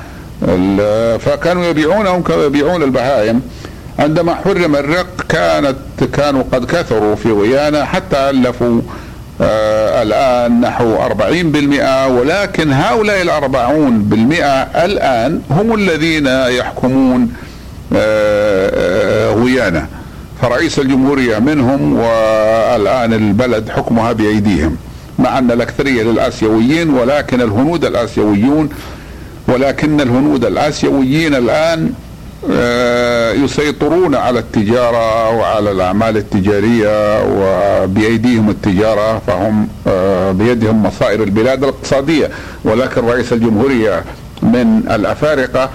فكانوا 1.19 1.65
يبيعونهم 1.65 2.23
كما 2.23 2.43
يبيعون 2.43 2.83
البهائم. 2.83 3.41
عندما 3.99 4.35
حرم 4.35 4.75
الرق 4.75 5.21
كانت 5.29 5.75
كانوا 6.13 6.43
قد 6.51 6.65
كثروا 6.65 7.15
في 7.15 7.31
غيانا 7.31 7.85
حتى 7.85 8.29
ألفوا 8.29 8.81
الآن 9.41 10.61
نحو 10.61 10.95
أربعين 10.95 11.51
بالمئة 11.51 12.07
ولكن 12.07 12.71
هؤلاء 12.71 13.21
الأربعون 13.21 13.99
بالمئة 14.03 14.61
الآن 14.61 15.41
هم 15.51 15.73
الذين 15.73 16.27
يحكمون 16.27 17.33
آه, 17.95 19.29
آه، 19.29 19.33
غيانا 19.33 19.87
فرئيس 20.41 20.79
الجمهورية 20.79 21.39
منهم 21.39 21.93
والآن 21.93 23.13
البلد 23.13 23.69
حكمها 23.69 24.11
بأيديهم. 24.11 24.77
مع 25.19 25.37
أن 25.37 25.51
الأكثرية 25.51 26.03
للآسيويين 26.03 26.89
ولكن 26.89 27.41
الهنود 27.41 27.85
الآسيويون 27.85 28.69
ولكن 29.47 30.01
الهنود 30.01 30.45
الآسيويين 30.45 31.35
الآن 31.35 31.89
آه، 31.89 32.04
يسيطرون 33.43 34.15
على 34.15 34.39
التجارة 34.39 35.29
وعلى 35.29 35.71
الأعمال 35.71 36.17
التجارية 36.17 37.23
وبأيديهم 37.23 38.49
التجارة 38.49 39.21
فهم 39.27 39.67
آه، 39.87 40.31
بيدهم 40.31 40.83
مصائر 40.83 41.23
البلاد 41.23 41.63
الاقتصادية. 41.63 42.29
ولكن 42.63 43.01
رئيس 43.07 43.33
الجمهورية 43.33 44.03
من 44.41 44.77
الأفارقة 44.91 45.69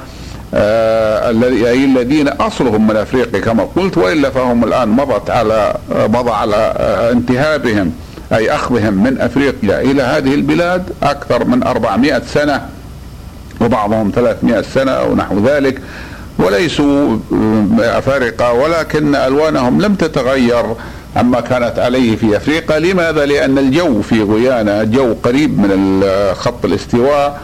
آه 0.55 1.31
أي 1.53 1.85
الذين 1.85 2.29
أصلهم 2.29 2.87
من 2.87 2.97
أفريقيا 2.97 3.41
كما 3.41 3.69
قلت 3.77 3.99
وإلا 3.99 4.31
فهم 4.31 4.65
الآن 4.65 4.89
مضت 4.89 5.31
على 5.31 5.75
مضى 5.91 6.31
على 6.31 6.75
آه 6.77 7.13
انتهابهم 7.13 7.93
أي 8.33 8.55
أخذهم 8.55 8.95
من 8.95 9.21
أفريقيا 9.21 9.81
إلى 9.81 10.03
هذه 10.03 10.35
البلاد 10.35 10.91
أكثر 11.03 11.45
من 11.45 11.63
400 11.63 12.23
سنة 12.27 12.69
وبعضهم 13.61 14.13
300 14.15 14.63
سنة 14.63 14.93
أو 14.93 15.15
نحو 15.15 15.47
ذلك. 15.47 15.81
وليسوا 16.45 17.19
افارقه 17.81 18.53
ولكن 18.53 19.15
ألوانهم 19.15 19.81
لم 19.83 19.95
تتغير 19.95 20.65
عما 21.17 21.41
كانت 21.41 21.79
عليه 21.79 22.17
في 22.17 22.37
أفريقيا، 22.37 22.79
لماذا؟ 22.79 23.27
لأن 23.27 23.59
الجو 23.59 24.03
في 24.03 24.23
غيانا 24.23 24.85
جو 24.85 25.15
قريب 25.23 25.59
من 25.59 26.05
خط 26.35 26.65
الاستواء 26.65 27.41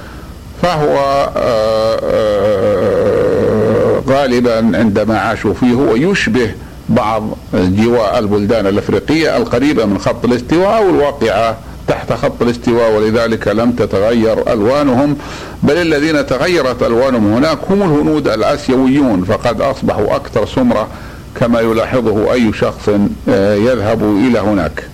فهو 0.63 0.99
آه، 1.37 2.01
آه، 2.05 4.03
غالبا 4.09 4.79
عندما 4.79 5.19
عاشوا 5.19 5.55
فيه 5.55 5.73
هو 5.73 5.97
يشبه 5.97 6.51
بعض 6.89 7.23
جواء 7.55 8.19
البلدان 8.19 8.67
الأفريقية 8.67 9.37
القريبة 9.37 9.85
من 9.85 9.99
خط 9.99 10.25
الاستواء 10.25 10.83
والواقعه 10.83 11.59
تحت 11.89 12.13
خط 12.13 12.43
الاستواء 12.43 12.93
ولذلك 12.93 13.49
لم 13.49 13.73
تتغير 13.73 14.53
ألوانهم 14.53 15.17
بل 15.63 15.77
الذين 15.77 16.27
تغيرت 16.27 16.83
ألوانهم 16.83 17.33
هناك 17.35 17.59
هم 17.71 17.83
الهنود 17.83 18.29
الآسيويون 18.29 19.25
فقد 19.25 19.61
أصبحوا 19.61 20.17
أكثر 20.17 20.47
سمرة 20.47 20.89
كما 21.35 21.61
يلاحظه 21.61 22.33
أي 22.33 22.53
شخص 22.53 22.89
آه، 23.29 23.55
يذهب 23.55 24.03
إلى 24.03 24.39
هناك. 24.39 24.85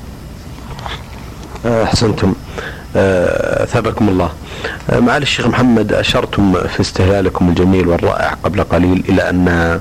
أحسنتم 1.66 2.34
أثابكم 2.96 4.08
الله. 4.08 4.30
معالي 4.92 5.22
الشيخ 5.22 5.46
محمد 5.46 5.92
أشرتم 5.92 6.54
في 6.54 6.80
استهلالكم 6.80 7.48
الجميل 7.48 7.88
والرائع 7.88 8.34
قبل 8.44 8.62
قليل 8.64 9.04
إلى 9.08 9.30
أن 9.30 9.80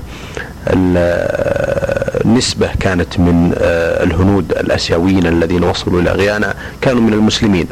النسبة 2.24 2.70
كانت 2.80 3.18
من 3.18 3.54
آه، 3.58 4.04
الهنود 4.04 4.52
الآسيويين 4.52 5.26
الذين 5.26 5.64
وصلوا 5.64 6.00
إلى 6.00 6.10
غيانا 6.10 6.54
كانوا 6.80 7.00
من 7.00 7.12
المسلمين 7.12 7.66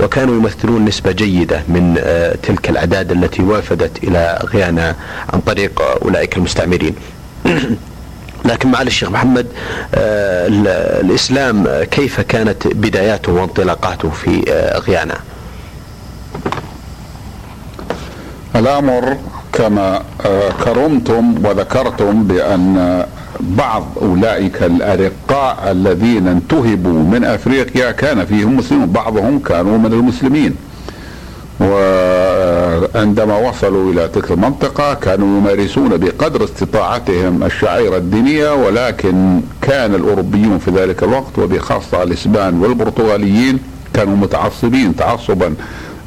وكانوا 0.00 0.34
يمثلون 0.34 0.84
نسبة 0.84 1.12
جيدة 1.12 1.62
من 1.68 1.96
آه، 1.98 2.36
تلك 2.42 2.70
الأعداد 2.70 3.12
التي 3.12 3.42
وافدت 3.42 4.04
إلى 4.04 4.38
غيانا 4.44 4.96
عن 5.32 5.40
طريق 5.40 5.82
أولئك 6.02 6.36
المستعمرين. 6.36 6.94
لكن 8.44 8.70
معالي 8.70 8.88
الشيخ 8.88 9.10
محمد 9.10 9.46
آه، 9.94 10.46
الإسلام 11.00 11.82
كيف 11.90 12.20
كانت 12.20 12.66
بداياته 12.66 13.32
وانطلاقاته 13.32 14.10
في 14.10 14.42
غيانا؟ 14.88 15.14
الأمر 18.56 19.16
كما 19.52 20.02
كرمتم 20.64 21.46
وذكرتم 21.46 22.24
بأن 22.24 23.04
بعض 23.42 23.84
أولئك 24.02 24.62
الأرقاء 24.62 25.70
الذين 25.70 26.28
انتهبوا 26.28 27.02
من 27.02 27.24
أفريقيا 27.24 27.90
كان 27.90 28.24
فيهم 28.24 28.56
مسلمون 28.56 28.86
بعضهم 28.86 29.38
كانوا 29.38 29.78
من 29.78 29.92
المسلمين. 29.92 30.54
وعندما 31.60 33.36
وصلوا 33.48 33.92
إلى 33.92 34.08
تلك 34.08 34.30
المنطقة 34.30 34.94
كانوا 34.94 35.38
يمارسون 35.38 35.96
بقدر 35.96 36.44
استطاعتهم 36.44 37.42
الشعائر 37.42 37.96
الدينية 37.96 38.54
ولكن 38.54 39.40
كان 39.62 39.94
الأوروبيون 39.94 40.58
في 40.58 40.70
ذلك 40.70 41.02
الوقت 41.02 41.38
وبخاصة 41.38 42.02
الإسبان 42.02 42.60
والبرتغاليين 42.60 43.58
كانوا 43.94 44.16
متعصبين 44.16 44.96
تعصبا 44.96 45.54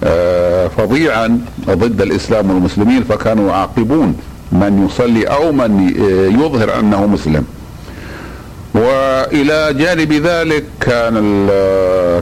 آه، 0.04 0.68
فظيعا 0.68 1.40
ضد 1.70 2.02
الإسلام 2.02 2.50
والمسلمين 2.52 3.04
فكانوا 3.04 3.50
يعاقبون 3.50 4.16
من 4.52 4.86
يصلي 4.86 5.24
أو 5.24 5.52
من 5.52 5.90
يظهر 6.42 6.80
أنه 6.80 7.08
مسلم. 7.08 7.46
وإلى 8.76 9.74
جانب 9.74 10.14
ذلك 10.14 10.64
كان 10.82 11.14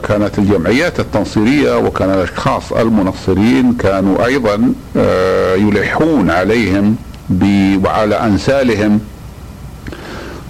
كانت 0.08 0.32
الجمعيات 0.38 1.00
التنصيرية 1.00 1.78
وكان 1.78 2.10
الأشخاص 2.10 2.74
المنصرين 2.74 3.74
كانوا 3.74 4.26
أيضا 4.26 4.74
آه، 4.98 5.56
يلحون 5.56 6.30
عليهم 6.30 6.96
وعلى 7.86 8.16
أنسالهم 8.16 9.00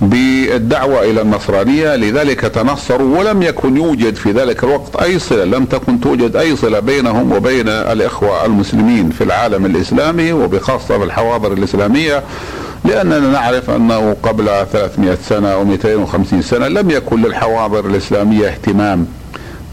بالدعوة 0.10 1.04
إلى 1.04 1.22
النصرانية 1.22 1.96
لذلك 1.96 2.40
تنصروا 2.40 3.18
ولم 3.20 3.44
يكن 3.44 3.78
يوجد 3.78 4.16
في 4.16 4.32
ذلك 4.32 4.64
الوقت 4.64 4.96
أي 4.96 5.20
صلة 5.20 5.44
لم 5.44 5.66
تكن 5.66 6.02
توجد 6.02 6.36
أي 6.36 6.56
صلة 6.56 6.80
بينهم 6.80 7.32
وبين 7.32 7.70
الإخوة 7.70 8.46
المسلمين 8.46 9.10
في 9.10 9.24
العالم 9.24 9.66
الإسلامي 9.66 10.32
وبخاصة 10.34 10.98
في 10.98 11.04
الحواضر 11.04 11.54
الإسلامية 11.54 12.24
لأننا 12.86 13.20
نعرف 13.20 13.70
أنه 13.70 14.16
قبل 14.24 14.46
300 14.72 15.18
سنة 15.30 15.48
أو 15.50 15.64
250 15.66 16.42
سنة 16.42 16.68
لم 16.68 16.90
يكن 16.90 17.22
للحواضر 17.22 17.86
الإسلامية 17.86 18.48
اهتمام 18.48 19.06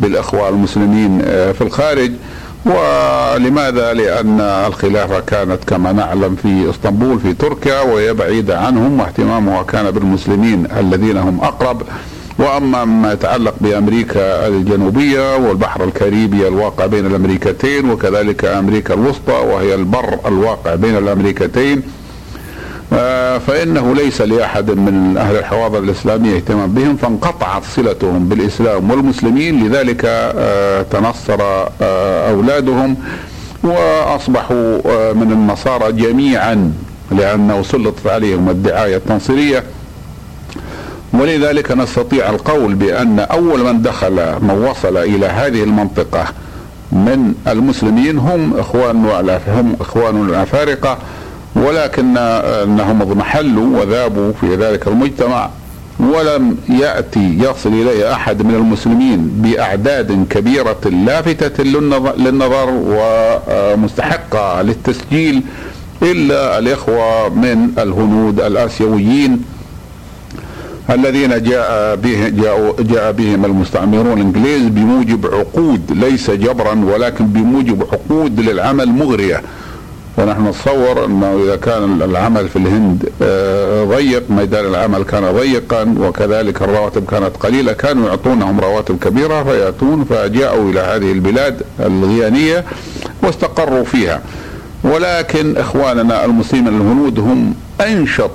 بالإخوة 0.01 0.49
المسلمين 0.49 1.23
آه، 1.25 1.53
في 1.53 1.61
الخارج. 1.61 2.13
ولماذا؟ 2.67 3.93
لأن 3.93 4.41
الخلافة 4.41 5.21
كانت 5.21 5.65
كما 5.67 5.93
نعلم 5.93 6.37
في 6.43 6.71
إسطنبول 6.71 7.21
في 7.21 7.33
تركيا 7.35 7.81
وهي 7.81 8.15
بعيدة 8.15 8.59
عنهم 8.59 9.01
واهتمامها 9.01 9.63
كان 9.63 9.91
بالمسلمين 9.91 10.67
الذين 10.79 11.17
هم 11.17 11.41
أقرب 11.41 11.83
وأما 12.39 12.85
ما 12.85 13.13
يتعلق 13.13 13.55
بأمريكا 13.61 14.47
الجنوبية 14.47 15.37
والبحر 15.37 15.85
الكاريبي 15.85 16.49
الواقع 16.49 16.87
بين 16.87 17.07
الأمريكتين 17.07 17.91
وكذلك 17.91 18.45
أمريكا 18.45 18.95
الوسطى 18.95 19.33
وهي 19.33 19.75
البر 19.75 20.19
الواقع 20.27 20.75
بين 20.75 20.97
الأمريكتين 20.97 21.83
فإنه 23.47 23.95
ليس 23.95 24.21
لأحد 24.21 24.71
من 24.71 25.17
أهل 25.17 25.37
الحواضر 25.37 25.79
الإسلامية 25.79 26.37
اهتمام 26.37 26.73
بهم 26.73 26.97
فانقطعت 26.97 27.63
صلتهم 27.77 28.29
بالإسلام 28.29 28.91
والمسلمين 28.91 29.67
لذلك 29.67 30.03
آه، 30.05 30.83
تنصر 30.83 31.39
آه، 31.83 32.31
أولادهم 32.31 32.97
وأصبحوا 33.65 35.13
من 35.13 35.33
النصارى 35.33 35.93
جميعا 35.93 36.73
لأنه 37.11 37.63
سلطت 37.63 38.07
عليهم 38.07 38.49
الدعاية 38.49 38.97
التنصيرية. 38.97 39.65
ولذلك 41.13 41.73
نستطيع 41.73 42.31
القول 42.31 42.75
بأن 42.75 43.19
أول 43.19 43.61
من 43.61 43.83
دخل 43.83 44.15
من 44.41 44.67
وصل 44.71 44.97
إلى 44.97 45.27
هذه 45.27 45.63
المنطقة 45.63 46.25
من 46.93 47.35
المسلمين 47.49 48.19
هم 48.19 48.55
إخوان 48.59 49.07
هم 49.49 49.77
إخوان 49.81 50.29
الأفارقة. 50.29 50.99
ولكن 51.57 52.17
انهم 52.17 53.03
اضمحلوا 53.03 53.81
وذابوا 53.81 54.33
في 54.41 54.55
ذلك 54.55 54.89
المجتمع 54.89 55.51
ولم 56.01 56.57
يأتي 56.69 57.39
يصل 57.39 57.69
إليه 57.73 58.13
أحد 58.13 58.43
من 58.43 58.55
المسلمين 58.55 59.29
بأعداد 59.29 60.27
كبيرة 60.31 60.81
لافته 61.07 61.63
للنظر 62.19 62.69
ومستحقة 62.71 64.63
للتسجيل 64.63 65.43
إلا 66.03 66.59
الإخوة 66.59 67.29
من 67.29 67.69
الهنود 67.79 68.41
الآسيويين 68.41 69.43
الذين 70.91 71.43
جاء 71.43 71.97
به 71.97 72.29
جاء, 72.29 72.75
جاء 72.83 73.13
بهم 73.13 73.45
المستعمرون 73.45 74.13
الإنجليز 74.13 74.63
بموجب 74.63 75.27
عقود 75.35 75.81
ليس 75.91 76.31
جبرا 76.31 76.85
ولكن 76.85 77.27
بموجب 77.27 77.87
عقود 77.93 78.41
للعمل 78.41 78.89
مغرية. 78.89 79.43
ونحن 80.21 80.49
نتصور 80.49 81.05
أنه 81.05 81.41
إذا 81.45 81.57
كان 81.57 82.03
العمل 82.03 82.49
في 82.49 82.57
الهند 82.57 83.09
آه، 83.23 83.85
ضيق 83.85 84.31
ميدان 84.31 84.65
العمل 84.65 85.03
كان 85.03 85.33
ضيقا 85.33 85.95
وكذلك 85.99 86.63
الرواتب 86.63 87.07
كانت 87.07 87.37
قليلة 87.37 87.73
كانوا 87.73 88.09
يعطونهم 88.09 88.61
رواتب 88.61 88.99
كبيرة 88.99 89.43
فيأتون 89.43 90.05
فجاءوا 90.05 90.71
إلى 90.71 90.81
هذه 90.81 91.13
البلاد 91.13 91.63
الغيانية 91.81 92.65
واستقروا 93.23 93.85
فيها. 93.85 94.21
ولكن 94.85 95.57
إخواننا 95.57 96.25
المسلمين 96.25 96.69
الهنود 96.69 97.19
هم 97.19 97.55
أنشط 97.81 98.31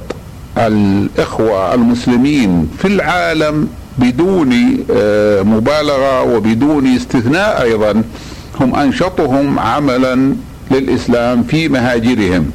الإخوة 0.57 1.73
المسلمين 1.73 2.69
في 2.77 2.87
العالم 2.87 3.67
بدون 3.97 4.77
آه، 4.95 5.41
مبالغة 5.41 6.23
وبدون 6.23 6.87
استثناء 6.95 7.61
أيضا. 7.61 8.03
هم 8.59 8.75
أنشطهم 8.75 9.59
عملا 9.59 10.35
للإسلام 10.71 11.43
في 11.43 11.69
مهاجرهم. 11.69 12.51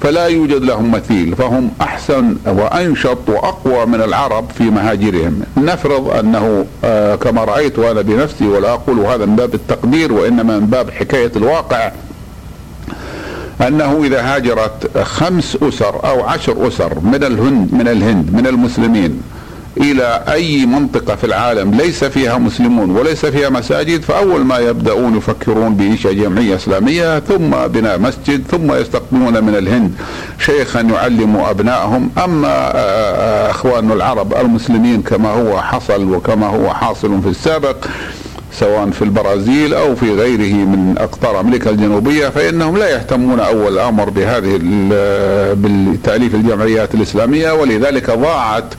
فلا 0.00 0.26
يوجد 0.26 0.64
لهم 0.64 0.92
مثيل 0.92 1.36
فهم 1.36 1.70
أحسن 1.80 2.36
وأنشط 2.46 3.18
وأقوى 3.28 3.86
من 3.86 4.02
العرب 4.02 4.50
في 4.58 4.64
مهاجرهم. 4.64 5.42
نفرض 5.56 6.08
أنه 6.08 6.66
آه 6.84 7.14
كما 7.14 7.44
رأيت 7.44 7.78
أنا 7.78 8.02
بنفسي 8.02 8.46
ولا 8.46 8.72
أقول 8.72 8.98
هذا 8.98 9.26
من 9.26 9.36
باب 9.36 9.54
التقدير 9.54 10.12
وإنما 10.12 10.58
من 10.58 10.66
باب 10.66 10.90
حكاية 10.90 11.32
الواقع 11.36 11.92
أنه 13.68 14.04
إذا 14.04 14.20
هاجرت 14.22 14.98
خمس 15.02 15.58
أسر 15.62 16.08
أو 16.08 16.24
عشر 16.24 16.68
أسر 16.68 16.94
من 17.02 17.24
الهند 17.24 17.72
من 17.74 17.88
الهند 17.88 18.34
من 18.34 18.46
المسلمين 18.46 19.22
إلى 19.76 20.24
أي 20.28 20.66
منطقة 20.66 21.16
في 21.16 21.24
العالم 21.24 21.74
ليس 21.74 22.04
فيها 22.04 22.38
مسلمون 22.38 22.90
وليس 22.90 23.26
فيها 23.26 23.48
مساجد 23.48 24.02
فأول 24.02 24.44
ما 24.44 24.58
يبدأون 24.58 25.16
يفكرون 25.16 25.74
بانشاء 25.74 26.12
جمعيه 26.12 26.56
إسلامية 26.56 27.18
ثم 27.18 27.50
بناء 27.66 27.98
مسجد 27.98 28.44
ثم 28.50 28.72
يستقدمون 28.72 29.44
من 29.44 29.56
الهند 29.56 29.94
شيخا 30.38 30.80
يعلم 30.80 31.36
أبنائهم. 31.36 32.10
أما 32.24 32.48
آه، 32.48 32.70
آه، 32.74 33.50
إخواننا 33.50 33.94
العرب 33.94 34.34
المسلمين 34.34 35.02
كما 35.02 35.28
هو 35.28 35.60
حصل 35.60 36.14
وكما 36.14 36.46
هو 36.46 36.74
حاصل 36.74 37.22
في 37.22 37.28
السابق 37.28 37.76
سواء 38.58 38.90
في 38.90 39.02
البرازيل 39.02 39.74
أو 39.74 39.96
في 39.96 40.14
غيره 40.14 40.54
من 40.54 40.94
أقطار 40.98 41.40
أمريكا 41.40 41.70
الجنوبية 41.70 42.28
فإنهم 42.28 42.76
لا 42.76 42.90
يهتمون 42.90 43.40
أول 43.40 43.72
الامر 43.72 44.10
بهذه 44.10 44.58
بالتأليف 45.54 46.34
الجمعيات 46.34 46.94
الإسلامية 46.94 47.52
ولذلك 47.52 48.10
ضاعت 48.10 48.74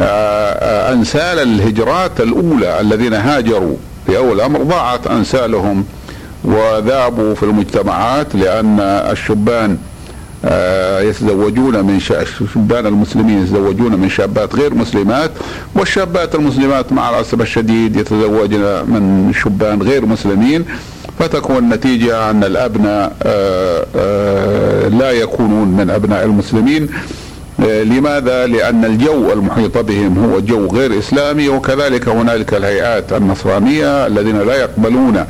آه، 0.00 0.04
آه، 0.04 0.92
أنسال 0.92 1.38
الهجرات 1.38 2.20
الأولى 2.20 2.80
الذين 2.80 3.14
هاجروا 3.14 3.76
في 4.06 4.16
أول 4.16 4.36
الامر 4.36 4.62
ضاعت 4.62 5.06
أنسالهم 5.06 5.84
وذابوا 6.44 7.34
في 7.34 7.42
المجتمعات 7.42 8.34
لأن 8.34 8.80
الشبان 8.80 9.78
يتزوجون 11.08 11.84
من 11.84 12.00
شبان 12.54 12.86
المسلمين 12.86 13.42
يتزوجون 13.42 13.96
من 13.96 14.08
شابات 14.08 14.54
غير 14.54 14.74
مسلمات 14.74 15.30
والشابات 15.74 16.34
المسلمات 16.34 16.92
مع 16.92 17.10
الاسف 17.10 17.40
الشديد 17.40 17.96
يتزوجن 17.96 18.60
من 18.86 19.32
شبان 19.42 19.82
غير 19.82 20.06
مسلمين. 20.06 20.64
فتكون 21.18 21.58
النتيجة 21.58 22.30
أن 22.30 22.44
الأبناء 22.44 23.12
لا 24.98 25.10
يكونون 25.10 25.68
من 25.68 25.90
أبناء 25.90 26.24
المسلمين. 26.24 26.88
لماذا؟ 27.58 28.46
لأن 28.46 28.84
الجو 28.84 29.32
المحيط 29.32 29.78
بهم 29.78 30.18
هو 30.18 30.40
جو 30.40 30.66
غير 30.66 30.98
إسلامي 30.98 31.48
وكذلك 31.48 32.08
هنالك 32.08 32.54
الهيئات 32.54 33.12
النصرانية 33.12 34.06
الذين 34.06 34.38
لا 34.40 34.54
يقبلون 34.54 35.24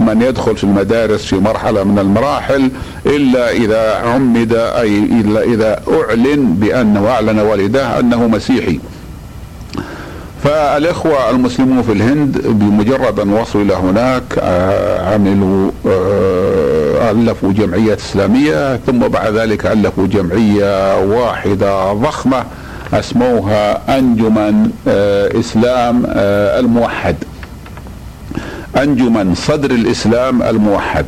من 0.00 0.22
يدخل 0.22 0.56
في 0.56 0.64
المدارس 0.64 1.24
في 1.24 1.36
مرحلة 1.36 1.84
من 1.84 1.98
المراحل 1.98 2.70
إلا 3.06 3.50
إذا 3.50 3.94
عمد 3.96 4.54
أي 4.54 4.98
إلا 4.98 5.42
إذا 5.42 5.80
أعلن 5.92 6.54
بأنه 6.54 7.08
أعلن 7.08 7.38
والداه 7.38 8.00
أنه 8.00 8.28
مسيحي. 8.28 8.80
فالإخوة 10.44 11.30
المسلمون 11.30 11.82
في 11.82 11.92
الهند 11.92 12.38
بمجرد 12.46 13.20
أن 13.20 13.32
وصلوا 13.32 13.64
إلى 13.64 13.74
هناك 13.74 14.22
آه، 14.38 15.14
عملوا 15.14 15.70
آه، 15.86 17.10
ألفوا 17.10 17.52
جمعية 17.52 17.94
إسلامية 17.94 18.76
ثم 18.76 18.98
بعد 18.98 19.34
ذلك 19.34 19.66
ألفوا 19.66 20.06
جمعية 20.06 21.00
واحدة 21.04 21.92
ضخمة 21.92 22.44
أسموها 22.94 23.98
أنجمن 23.98 24.70
آه، 24.88 25.40
إسلام 25.40 26.02
الموحد. 26.06 27.16
أنجمن 28.82 29.34
صدر 29.34 29.70
الإسلام 29.70 30.42
الموحد. 30.42 31.06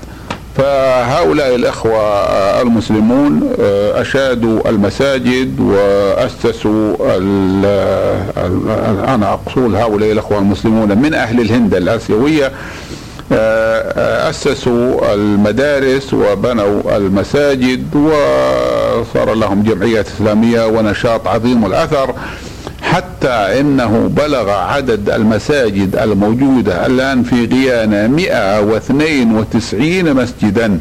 فهؤلاء 0.57 1.55
الإخوة 1.55 2.01
المسلمون 2.63 3.51
آه، 3.61 4.01
أشادوا 4.01 4.69
المساجد 4.69 5.61
وأسسوا 5.61 6.97
أنا 9.15 9.33
أقصد 9.33 9.75
هؤلاء 9.75 10.13
الإخوة 10.13 10.39
المسلمون 10.39 10.99
من 10.99 11.15
أهل 11.15 11.41
الهند 11.41 11.75
الآسيوية 11.75 12.53
آه، 13.33 14.31
أسسوا 14.31 15.15
المدارس 15.15 16.15
وبنوا 16.15 16.97
المساجد 16.97 17.97
وصار 17.97 19.35
لهم 19.35 19.63
جمعيات 19.63 20.07
إسلامية 20.07 20.67
ونشاط 20.67 21.29
عظيم 21.29 21.67
الأثر. 21.67 22.15
حتى 22.91 23.61
إنه 23.61 24.11
بلغ 24.17 24.51
عدد 24.51 25.11
المساجد 25.11 25.97
الموجودة 25.97 26.87
الآن 26.87 27.23
في 27.23 27.45
غيانا 27.47 28.09
192 28.09 30.15
مسجدا. 30.15 30.79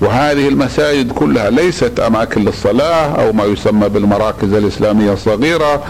وهذه 0.00 0.48
المساجد 0.48 1.12
كلها 1.12 1.50
ليست 1.50 2.00
أماكن 2.00 2.44
للصلاة 2.44 3.20
أو 3.20 3.32
ما 3.32 3.44
يسمى 3.44 3.88
بالمراكز 3.88 4.52
الإسلامية 4.52 5.12
الصغيرة 5.12 5.82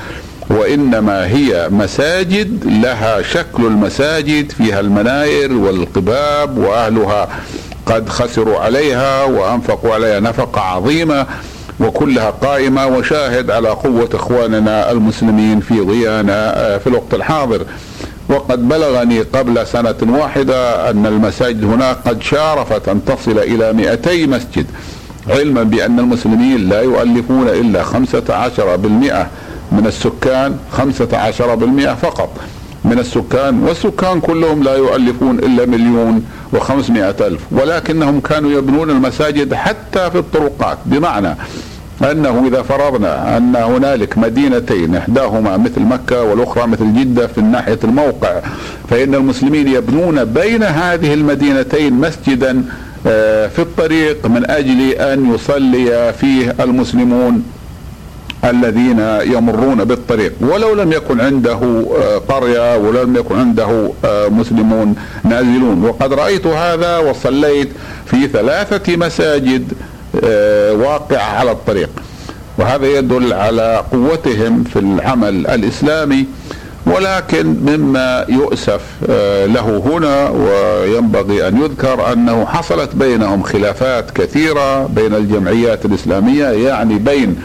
وإنما 0.51 1.27
هي 1.27 1.69
مساجد 1.71 2.65
لها 2.65 3.23
شكل 3.23 3.67
المساجد 3.67 4.53
فيها 4.53 4.81
المناير 4.81 5.53
والقباب 5.53 6.59
وأهلها 6.59 7.29
قد 7.87 8.09
خسروا 8.09 8.59
عليها 8.59 9.25
وأنفقوا 9.25 9.95
عليها 9.95 10.21
نفقة 10.21 10.61
عظيمة. 10.61 11.27
وكلها 11.81 12.31
قائمة 12.31 12.87
وشاهد 12.87 13.51
على 13.51 13.69
قوة 13.69 14.09
إخواننا 14.15 14.91
المسلمين 14.91 15.61
في 15.61 15.81
غيانا 15.81 16.57
آه، 16.75 16.79
في 16.79 16.87
الوقت 16.87 17.15
الحاضر. 17.15 17.67
وقد 18.29 18.69
بلغني 18.69 19.21
قبل 19.21 19.67
سنة 19.67 19.97
واحدة 20.03 20.91
أن 20.91 21.07
المساجد 21.07 21.65
هناك 21.65 21.97
قد 22.09 22.23
شارفت 22.23 22.89
أن 22.89 23.05
تصل 23.05 23.39
إلى 23.39 23.73
200 23.73 24.27
مسجد 24.27 24.67
علما 25.29 25.63
بأن 25.63 25.99
المسلمين 25.99 26.69
لا 26.69 26.81
يؤلفون 26.81 27.49
إلا 27.49 27.85
15% 27.85 29.27
من 29.73 29.87
السكان 29.87 30.57
15% 30.77 31.95
فقط. 31.95 32.31
من 32.85 32.99
السكان 32.99 33.63
والسكان 33.63 34.21
كلهم 34.21 34.63
لا 34.63 34.77
يؤلفون 34.77 35.39
إلا 35.39 35.67
مليون 35.67 36.27
وخمسمائة 36.53 37.17
ألف 37.21 37.41
ولكنهم 37.51 38.21
كانوا 38.21 38.51
يبنون 38.51 38.91
المساجد 38.91 39.55
حتى 39.55 40.11
في 40.11 40.19
الطرقات 40.19 40.79
بمعنى 40.87 41.37
أنه 42.03 42.45
إذا 42.47 42.63
فرضنا 42.63 43.37
أن 43.37 43.57
هنالك 43.57 44.19
مدينتين 44.19 44.97
إحداهما 44.97 45.57
مثل 45.57 45.81
مكة 45.81 46.23
والأخرى 46.23 46.67
مثل 46.67 46.95
جدة 46.95 47.27
في 47.27 47.41
ناحية 47.41 47.79
الموقع 47.85 48.41
فإن 48.91 49.15
المسلمين 49.15 49.69
يبنون 49.69 50.25
بين 50.25 50.63
هذه 50.63 51.15
المدينتين 51.15 51.93
مسجدا 51.93 52.65
آه، 53.07 53.47
في 53.47 53.59
الطريق 53.59 54.27
من 54.27 54.51
أجل 54.51 54.91
أن 54.91 55.35
يصلي 55.35 56.13
فيه 56.13 56.55
المسلمون. 56.61 57.43
الذين 58.51 58.99
يمرون 59.35 59.85
بالطريق. 59.85 60.33
ولو 60.41 60.75
لم 60.75 60.93
يكن 60.93 61.21
عنده 61.21 61.53
آه، 61.53 62.19
قرية 62.19 62.77
ولو 62.77 63.03
لم 63.03 63.17
يكن 63.17 63.39
عنده 63.39 63.91
آه، 64.05 64.29
مسلمون 64.29 64.95
نازلون. 65.25 65.85
وقد 65.85 66.13
رأيت 66.13 66.47
هذا 66.47 66.99
وصليت 66.99 67.69
في 68.07 68.27
ثلاثة 68.27 68.97
مساجد 68.97 69.73
آه، 70.25 70.73
واقعة 70.73 71.39
على 71.39 71.51
الطريق. 71.51 71.91
وهذا 72.59 72.87
يدل 72.87 73.33
على 73.33 73.85
قوتهم 73.93 74.65
في 74.65 74.79
العمل 74.79 75.47
الإسلامي. 75.47 76.27
ولكن 76.87 77.47
مما 77.47 78.27
يؤسف 78.29 78.81
له 79.47 79.83
هنا 79.87 80.29
وينبغي 80.29 81.49
أن 81.49 81.63
يذكر 81.63 82.13
أنه 82.13 82.47
حصلت 82.47 82.95
بينهم 82.95 83.43
خلافات 83.43 84.11
كثيرة 84.11 84.87
بين 84.87 85.15
الجمعيات 85.15 85.85
الإسلامية 85.85 86.45
يعني 86.45 86.95
بين 86.95 87.37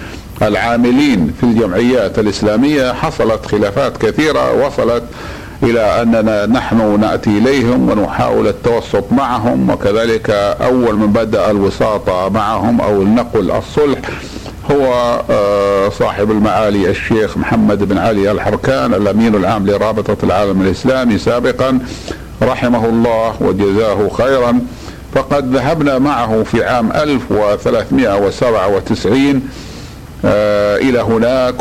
العاملين 0.41 1.34
في 1.39 1.43
الجمعيات 1.43 2.19
الإسلامية 2.19 2.93
حصلت 2.93 3.45
خلافات 3.45 3.97
كثيرة 3.97 4.65
وصلت 4.65 5.04
إلى 5.63 6.02
أننا 6.02 6.45
نحن 6.45 6.99
نأتي 6.99 7.30
إليهم 7.30 7.89
ونحاول 7.89 8.47
التوسط 8.47 9.04
معهم 9.12 9.69
وكذلك 9.69 10.30
أول 10.62 10.95
من 10.95 11.08
بدأ 11.08 11.52
الوساطة 11.52 12.30
معهم 12.30 12.82
أو 12.82 13.02
النقل 13.02 13.52
الصلح 13.52 13.99
هو 14.71 15.21
آه، 15.30 15.89
صاحب 15.89 16.32
المعالي 16.32 16.89
الشيخ 16.89 17.38
محمد 17.38 17.84
بن 17.84 17.97
علي 17.97 18.32
الحركان 18.32 18.93
الأمين 18.93 19.36
العام 19.36 19.67
لرابطة 19.67 20.17
العالم 20.23 20.62
الإسلامي 20.62 21.17
سابقا 21.17 21.80
رحمه 22.41 22.86
الله 22.86 23.34
وجزاه 23.41 24.10
خيرا. 24.10 24.60
فقد 25.15 25.56
ذهبنا 25.56 25.99
معه 25.99 26.43
في 26.43 26.63
عام 26.63 26.91
1397 26.91 29.36
آه، 29.36 29.39
إلى 30.25 30.99
هناك 30.99 31.55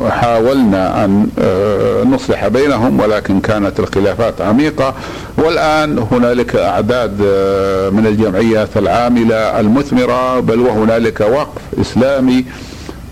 وحاولنا 0.00 1.04
أن 1.04 1.28
آه، 1.38 2.04
نصلح 2.04 2.48
بينهم 2.48 3.00
ولكن 3.00 3.40
كانت 3.40 3.80
الخلافات 3.80 4.40
عميقة. 4.40 4.94
والآن 5.38 5.98
هنالك 6.12 6.56
أعداد 6.56 7.20
آه، 7.26 7.90
من 7.90 8.06
الجمعيات 8.06 8.76
العاملة 8.76 9.60
المثمرة 9.60 10.40
بل 10.40 10.60
وهنالك 10.60 11.20
وقف 11.20 11.62
إسلامي 11.80 12.44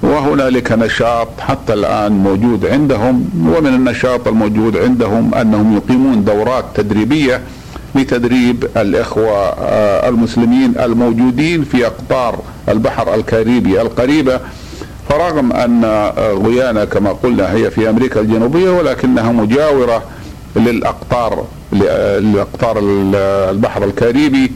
وهنالك 0.02 0.72
نشاط 0.72 1.28
حتى 1.40 1.72
الآن 1.72 2.12
موجود 2.12 2.66
عندهم. 2.66 3.28
ومن 3.56 3.74
النشاط 3.74 4.28
الموجود 4.28 4.76
عندهم 4.76 5.34
أنهم 5.34 5.76
يقيمون 5.76 6.24
دورات 6.24 6.64
تدريبية 6.74 7.40
لتدريب 7.94 8.64
الإخوة 8.76 9.48
المسلمين 10.08 10.74
الموجودين 10.78 11.64
في 11.64 11.86
أقطار 11.86 12.38
البحر 12.68 13.14
الكاريبي 13.14 13.80
القريبة. 13.80 14.40
فرغم 15.08 15.52
أن 15.52 15.84
غيانا 16.46 16.84
كما 16.84 17.12
قلنا 17.12 17.52
هي 17.52 17.70
في 17.70 17.90
أمريكا 17.90 18.20
الجنوبية 18.20 18.70
ولكنها 18.70 19.32
مجاورة 19.32 20.02
للأقطار 20.56 21.46
لأقطار 22.20 22.78
البحر 23.50 23.84
الكاريبي. 23.84 24.52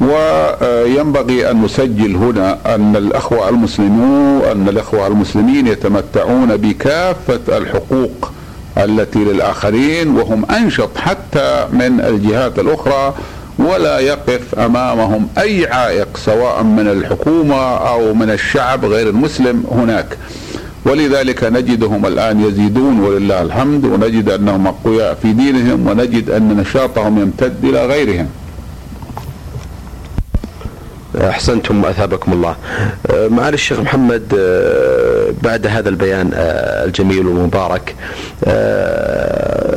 وينبغي 0.00 1.50
أن 1.50 1.62
نسجل 1.62 2.16
هنا 2.16 2.74
أن 2.74 2.96
الأخوة 2.96 3.48
المسلمون 3.48 4.42
أن 4.42 4.68
الأخوة 4.68 5.06
المسلمين 5.06 5.66
يتمتعون 5.66 6.56
بكافة 6.56 7.56
الحقوق 7.58 8.32
التي 8.78 9.18
للآخرين 9.18 10.16
وهم 10.16 10.44
أنشط 10.50 10.90
حتى 10.96 11.66
من 11.72 12.00
الجهات 12.00 12.58
الأخرى 12.58 13.14
ولا 13.58 13.98
يقف 13.98 14.54
أمامهم 14.58 15.28
أي 15.38 15.66
عائق 15.66 16.16
سواء 16.16 16.62
من 16.62 16.88
الحكومة 16.88 17.76
أو 17.76 18.14
من 18.14 18.30
الشعب 18.30 18.84
غير 18.84 19.08
المسلم 19.08 19.64
هناك. 19.70 20.18
ولذلك 20.84 21.44
نجدهم 21.44 22.06
الآن 22.06 22.44
يزيدون 22.44 23.00
ولله 23.00 23.42
الحمد 23.42 23.84
ونجد 23.84 24.28
أنهم 24.28 24.66
أقوياء 24.66 25.14
في 25.22 25.32
دينهم 25.32 25.86
ونجد 25.86 26.30
أن 26.30 26.56
نشاطهم 26.56 27.18
يمتد 27.18 27.64
إلى 27.64 27.86
غيرهم. 27.86 28.28
أحسنتم 31.20 31.84
اثابكم 31.84 32.32
الله. 32.32 32.56
أه، 33.10 33.28
معالي 33.28 33.54
الشيخ 33.54 33.80
محمد 33.80 34.22
أه، 34.38 35.32
بعد 35.42 35.66
هذا 35.66 35.88
البيان 35.88 36.30
أه، 36.34 36.84
الجميل 36.84 37.26
والمبارك 37.26 37.94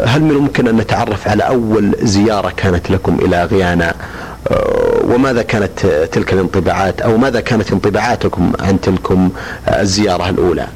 هل 0.06 0.22
من 0.22 0.32
الممكن 0.32 0.68
أن 0.68 0.78
نتعرف 0.78 1.28
على 1.28 1.44
أول 1.44 1.92
زيارة 2.02 2.54
كانت 2.58 2.92
لكم 2.92 3.18
إلى 3.22 3.44
غيانا 3.46 3.94
وماذا 5.04 5.42
كانت 5.42 5.86
تلك 6.12 6.34
الانطباعات 6.34 7.02
أو 7.02 7.18
ماذا 7.18 7.40
كانت 7.40 7.72
انطباعاتكم 7.72 8.52
عن 8.60 8.82
تلكم 8.82 9.30
الزيارة 9.68 10.30
الأولى؟ 10.30 10.68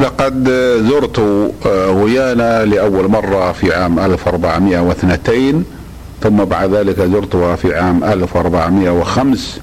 لقد 0.00 0.48
زرت 0.88 1.20
غيانا 1.66 2.64
لأول 2.64 3.08
مرة 3.08 3.52
في 3.52 3.74
عام 3.74 3.98
1402 3.98 5.64
ثم 6.22 6.44
بعد 6.44 6.74
ذلك 6.74 7.00
زرتها 7.00 7.56
في 7.56 7.74
عام 7.74 8.04
1405 8.04 9.60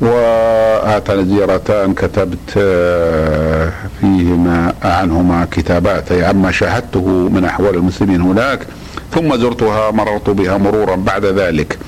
وهاتان 0.00 1.18
الزيارتان 1.18 1.94
كتبت 1.94 2.54
آه، 2.56 3.72
فيهما 4.00 4.72
عنهما 4.82 5.46
كتابات. 5.50 6.12
أي 6.12 6.24
عما 6.24 6.50
شاهدته 6.50 7.08
من 7.08 7.44
أحوال 7.44 7.74
المسلمين 7.74 8.20
هناك 8.20 8.58
ثم 9.14 9.36
زرتها 9.36 9.90
مررت 9.90 10.30
بها 10.30 10.56
مرورا 10.58 10.96
بعد 10.96 11.24
ذلك. 11.24 11.78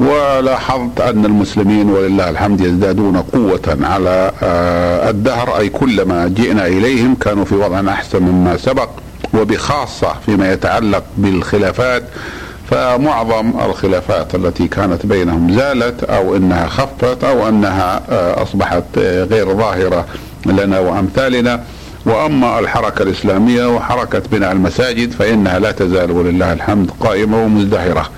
ولاحظت 0.00 1.00
أن 1.00 1.24
المسلمين 1.24 1.90
ولله 1.90 2.30
الحمد 2.30 2.60
يزدادون 2.60 3.16
قوة 3.16 3.78
على 3.82 4.32
آه، 4.42 5.10
الدهر. 5.10 5.58
أي 5.58 5.68
كلما 5.68 6.28
جئنا 6.28 6.66
إليهم 6.66 7.14
كانوا 7.14 7.44
في 7.44 7.54
وضع 7.54 7.92
أحسن 7.92 8.22
مما 8.22 8.56
سبق 8.56 8.88
وبخاصة 9.34 10.14
فيما 10.26 10.52
يتعلق 10.52 11.04
بالخلافات 11.16 12.02
فمعظم 12.72 13.52
الخلافات 13.64 14.34
التي 14.34 14.68
كانت 14.68 15.06
بينهم 15.06 15.52
زالت 15.54 16.04
أو 16.04 16.36
إنها 16.36 16.66
خفت 16.66 17.24
أو 17.24 17.48
إنها 17.48 18.02
آه، 18.10 18.42
أصبحت 18.42 18.84
آه، 18.98 19.24
غير 19.24 19.56
ظاهرة 19.56 20.06
لنا 20.46 20.78
وأمثالنا 20.78 21.64
وأما 22.06 22.58
الحركة 22.58 23.02
الإسلامية 23.02 23.66
وحركة 23.66 24.22
بناء 24.32 24.52
المساجد 24.52 25.12
فإنها 25.12 25.58
لا 25.58 25.72
تزال 25.72 26.10
ولله 26.10 26.52
الحمد 26.52 26.90
قائمة 27.00 27.44
ومزدهرة. 27.44 28.10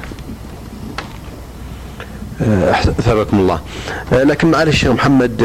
اثابكم 2.98 3.38
الله. 3.38 3.60
لكن 4.12 4.50
معالي 4.50 4.70
الشيخ 4.70 4.90
محمد 4.90 5.42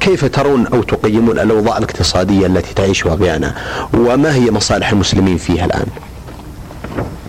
كيف 0.00 0.24
ترون 0.24 0.66
أو 0.66 0.82
تقيمون 0.82 1.38
الأوضاع 1.38 1.78
الاقتصادية 1.78 2.46
التي 2.46 2.74
تعيشها 2.74 3.14
غيانا؟ 3.14 3.54
وما 3.94 4.34
هي 4.34 4.50
مصالح 4.50 4.90
المسلمين 4.90 5.36
فيها 5.36 5.64
الآن؟ 5.64 5.86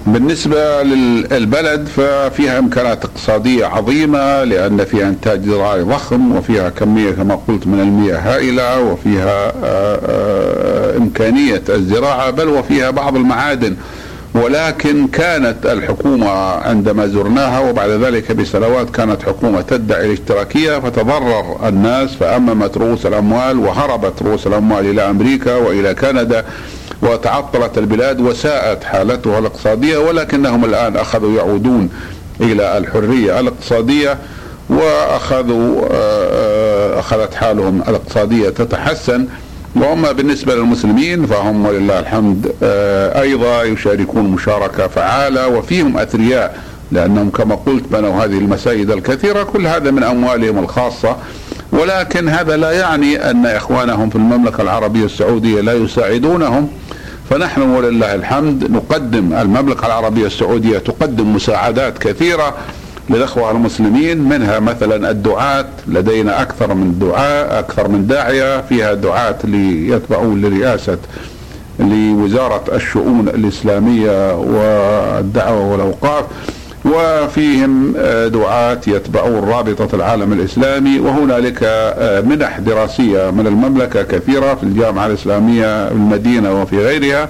بالنسبة 0.07 0.83
للبلد 0.83 1.87
ففيها 1.87 2.59
إمكانات 2.59 3.05
اقتصادية 3.05 3.65
عظيمة 3.65 4.43
لأن 4.43 4.85
فيها 4.85 5.07
إنتاج 5.07 5.45
زراعي 5.45 5.81
ضخم 5.81 6.35
وفيها 6.35 6.69
كمية 6.69 7.11
كما 7.11 7.35
قلت 7.47 7.67
من 7.67 7.79
المياه 7.79 8.17
هائلة 8.17 8.79
وفيها 8.81 9.47
آه، 9.63 9.99
آه، 10.05 10.97
إمكانية 10.97 11.61
الزراعة 11.69 12.29
بل 12.29 12.47
وفيها 12.47 12.89
بعض 12.89 13.15
المعادن. 13.15 13.75
ولكن 14.35 15.07
كانت 15.07 15.65
الحكومة 15.65 16.29
عندما 16.51 17.07
زرناها 17.07 17.59
وبعد 17.59 17.89
ذلك 17.89 18.31
بسنوات 18.31 18.89
كانت 18.89 19.23
حكومة 19.23 19.61
تدعي 19.61 20.05
الاشتراكية 20.05 20.79
فتضرر 20.79 21.67
الناس 21.67 22.15
فأممت 22.15 22.77
رؤوس 22.77 23.05
الأموال 23.05 23.59
وهربت 23.59 24.21
رؤوس 24.21 24.47
الأموال 24.47 24.85
إلى 24.85 25.09
أمريكا 25.09 25.55
وإلى 25.55 25.93
كندا. 25.95 26.45
وتعطلت 27.01 27.77
البلاد 27.77 28.21
وساءت 28.21 28.83
حالتها 28.83 29.39
الاقتصادية 29.39 29.97
ولكنهم 29.97 30.65
الآن 30.65 30.97
أخذوا 30.97 31.37
يعودون 31.37 31.89
إلى 32.41 32.77
الحرية 32.77 33.39
الاقتصادية 33.39 34.17
وأخذوا 34.69 35.87
آه، 35.91 36.99
أخذت 36.99 37.33
حالهم 37.33 37.81
الاقتصادية 37.81 38.49
تتحسن. 38.49 39.27
وأما 39.75 40.11
بالنسبة 40.11 40.55
للمسلمين 40.55 41.25
فهم 41.25 41.65
ولله 41.65 41.99
الحمد 41.99 42.51
آه، 42.63 43.21
أيضا 43.21 43.63
يشاركون 43.63 44.23
مشاركة 44.23 44.87
فعالة 44.87 45.47
وفيهم 45.47 45.97
أثرياء 45.97 46.61
لأنهم 46.91 47.29
كما 47.29 47.55
قلت 47.55 47.83
بنوا 47.91 48.23
هذه 48.23 48.37
المساجد 48.37 48.91
الكثيرة 48.91 49.43
كل 49.43 49.67
هذا 49.67 49.91
من 49.91 50.03
أموالهم 50.03 50.59
الخاصة. 50.59 51.15
ولكن 51.71 52.29
هذا 52.29 52.57
لا 52.57 52.71
يعني 52.71 53.29
أن 53.31 53.45
إخوانهم 53.45 54.09
في 54.09 54.15
المملكة 54.15 54.61
العربية 54.61 55.05
السعودية 55.05 55.61
لا 55.61 55.73
يساعدونهم. 55.73 56.69
فنحن 57.29 57.61
ولله 57.61 58.15
الحمد 58.15 58.71
نقدم 58.71 59.33
المملكة 59.33 59.85
العربية 59.85 60.25
السعودية 60.25 60.77
تقدم 60.77 61.35
مساعدات 61.35 61.97
كثيرة 61.97 62.53
للأخوة 63.09 63.51
المسلمين 63.51 64.17
منها 64.17 64.59
مثلا 64.59 65.11
الدعاة 65.11 65.65
لدينا 65.87 66.41
أكثر 66.41 66.73
من 66.73 66.99
دعاء 66.99 67.59
أكثر 67.59 67.87
من 67.87 68.07
داعية 68.07 68.61
فيها 68.61 68.93
دعاة 68.93 69.35
ليتبعون 69.43 70.41
لرئاسة 70.41 70.97
لوزارة 71.79 72.63
الشؤون 72.73 73.29
الإسلامية 73.29 74.35
والدعوة 74.35 75.71
والأوقاف. 75.71 76.25
وفيهم 76.87 77.93
آه، 77.97 78.27
دعاة 78.27 78.79
يتبعون 78.87 79.49
رابطة 79.49 79.95
العالم 79.95 80.33
الإسلامي 80.33 80.99
وهنالك 80.99 81.59
آه، 81.63 82.21
منح 82.21 82.59
دراسية 82.59 83.31
من 83.31 83.47
المملكة 83.47 84.03
كثيرة 84.03 84.55
في 84.55 84.63
الجامعة 84.63 85.05
الإسلامية 85.05 85.87
المدينة 85.87 86.61
وفي 86.61 86.77
غيرها. 86.79 87.29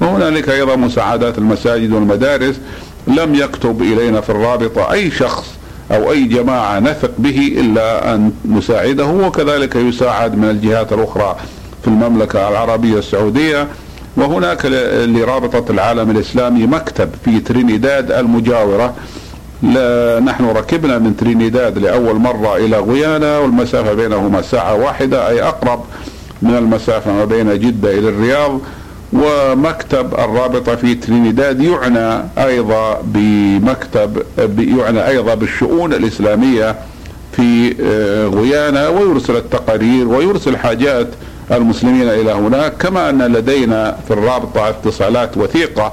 وهنالك 0.00 0.48
أيضا 0.48 0.76
مساعدات 0.76 1.38
المساجد 1.38 1.92
والمدارس. 1.92 2.60
لم 3.06 3.34
يكتب 3.34 3.82
إلينا 3.82 4.20
في 4.20 4.30
الرابطة 4.30 4.92
أي 4.92 5.10
شخص 5.10 5.46
أو 5.92 6.12
أي 6.12 6.24
جماعة 6.24 6.80
نثق 6.80 7.10
به 7.18 7.54
إلا 7.60 8.14
أن 8.14 8.32
نساعده 8.48 9.06
وكذلك 9.06 9.76
يساعد 9.76 10.36
من 10.36 10.50
الجهات 10.50 10.92
الأخرى 10.92 11.36
في 11.82 11.88
المملكة 11.88 12.48
العربية 12.48 12.98
السعودية. 12.98 13.68
وهناك 14.16 14.66
لرابطة 15.06 15.72
العالم 15.72 16.10
الإسلامي 16.10 16.66
مكتب 16.66 17.10
في 17.24 17.40
ترينيداد 17.40 18.12
المجاورة. 18.12 18.94
نحن 20.24 20.44
ركبنا 20.44 20.98
من 20.98 21.16
ترينيداد 21.16 21.78
لأول 21.78 22.16
مرة 22.16 22.56
إلى 22.56 22.78
غيانا 22.78 23.38
والمسافة 23.38 23.94
بينهما 23.94 24.42
ساعة 24.42 24.74
واحدة 24.74 25.28
أي 25.28 25.42
أقرب 25.42 25.84
من 26.42 26.56
المسافة 26.56 27.12
ما 27.12 27.24
بين 27.24 27.58
جدة 27.58 27.98
إلى 27.98 28.08
الرياض. 28.08 28.60
ومكتب 29.12 30.14
الرابطة 30.14 30.76
في 30.76 30.94
ترينيداد 30.94 31.60
يعنى 31.60 32.24
أيضا 32.38 33.00
بمكتب 33.04 34.22
يعنى 34.58 35.08
أيضا 35.08 35.34
بالشؤون 35.34 35.92
الإسلامية 35.92 36.76
في 37.32 37.74
آه، 37.82 38.26
غيانا 38.26 38.88
ويرسل 38.88 39.36
التقارير 39.36 40.08
ويرسل 40.08 40.56
حاجات 40.56 41.06
المسلمين 41.52 42.08
إلى 42.08 42.32
هناك 42.32 42.76
كما 42.76 43.10
أن 43.10 43.22
لدينا 43.22 43.96
في 44.08 44.14
الرابطة 44.14 44.68
اتصالات 44.68 45.36
وثيقة 45.36 45.92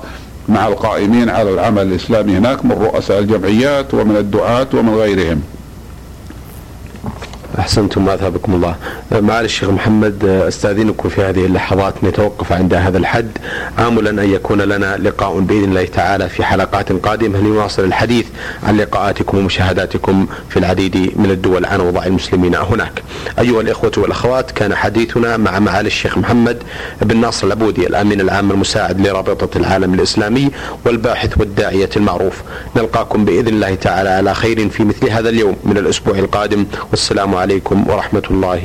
مع 0.50 0.68
القائمين 0.68 1.30
على 1.30 1.50
العمل 1.50 1.82
الإسلامي 1.82 2.38
هناك 2.38 2.66
من 2.66 2.72
رؤساء 2.72 3.20
الجمعيات 3.20 3.94
ومن 3.94 4.18
الدعاة 4.18 4.68
ومن 4.74 4.96
غيرهم. 4.96 5.42
أحسنتم 7.60 8.10
اثابكم 8.10 8.54
الله. 8.54 8.76
معالي 9.12 9.46
الشيخ 9.46 9.70
محمد 9.70 10.26
أستاذنكم 10.26 11.10
في 11.10 11.22
هذه 11.22 11.46
اللحظات 11.46 11.94
نتوقف 12.04 12.52
عند 12.52 12.74
هذا 12.74 12.98
الحد 12.98 13.32
املا 13.80 14.10
أن 14.10 14.32
يكون 14.34 14.62
لنا 14.62 14.98
لقاء 14.98 15.40
بإذن 15.40 15.64
الله 15.64 15.86
تعالى 15.86 16.30
في 16.30 16.44
حلقات 16.44 16.92
قادمة 16.92 17.40
لنواصل 17.40 17.84
الحديث 17.84 18.26
عن 18.64 18.78
لقاءاتكم 18.78 19.38
ومشاهداتكم 19.38 20.28
في 20.50 20.60
العديد 20.60 21.12
من 21.16 21.32
الدول 21.32 21.66
عن 21.66 21.80
اوضاع 21.80 22.06
المسلمين 22.06 22.56
هناك. 22.56 23.04
أيها 23.40 23.62
الإخوة 23.62 23.92
والأخوات 23.98 24.52
كان 24.52 24.76
حديثنا 24.76 25.38
مع 25.38 25.60
معالي 25.60 25.88
الشيخ 25.88 26.18
محمد 26.18 26.58
بن 27.02 27.18
ناصر 27.18 27.48
العبودي 27.48 27.88
الأمين 27.88 28.22
العام 28.22 28.52
المساعد 28.52 29.08
لرابطة 29.08 29.58
العالم 29.58 29.94
الإسلامي 29.94 30.52
والباحث 30.86 31.38
والداعية 31.38 31.90
المعروف. 31.98 32.42
نلقاكم 32.76 33.26
بإذن 33.26 33.48
الله 33.48 33.76
تعالى 33.76 34.10
على 34.10 34.34
خير 34.34 34.70
في 34.70 34.84
مثل 34.84 35.10
هذا 35.10 35.30
اليوم 35.30 35.56
من 35.64 35.78
الأسبوع 35.78 36.20
القادم 36.20 36.66
والسلام 36.92 37.36
عليكم 37.36 37.41
ورحمة 37.90 38.28
الله 38.32 38.64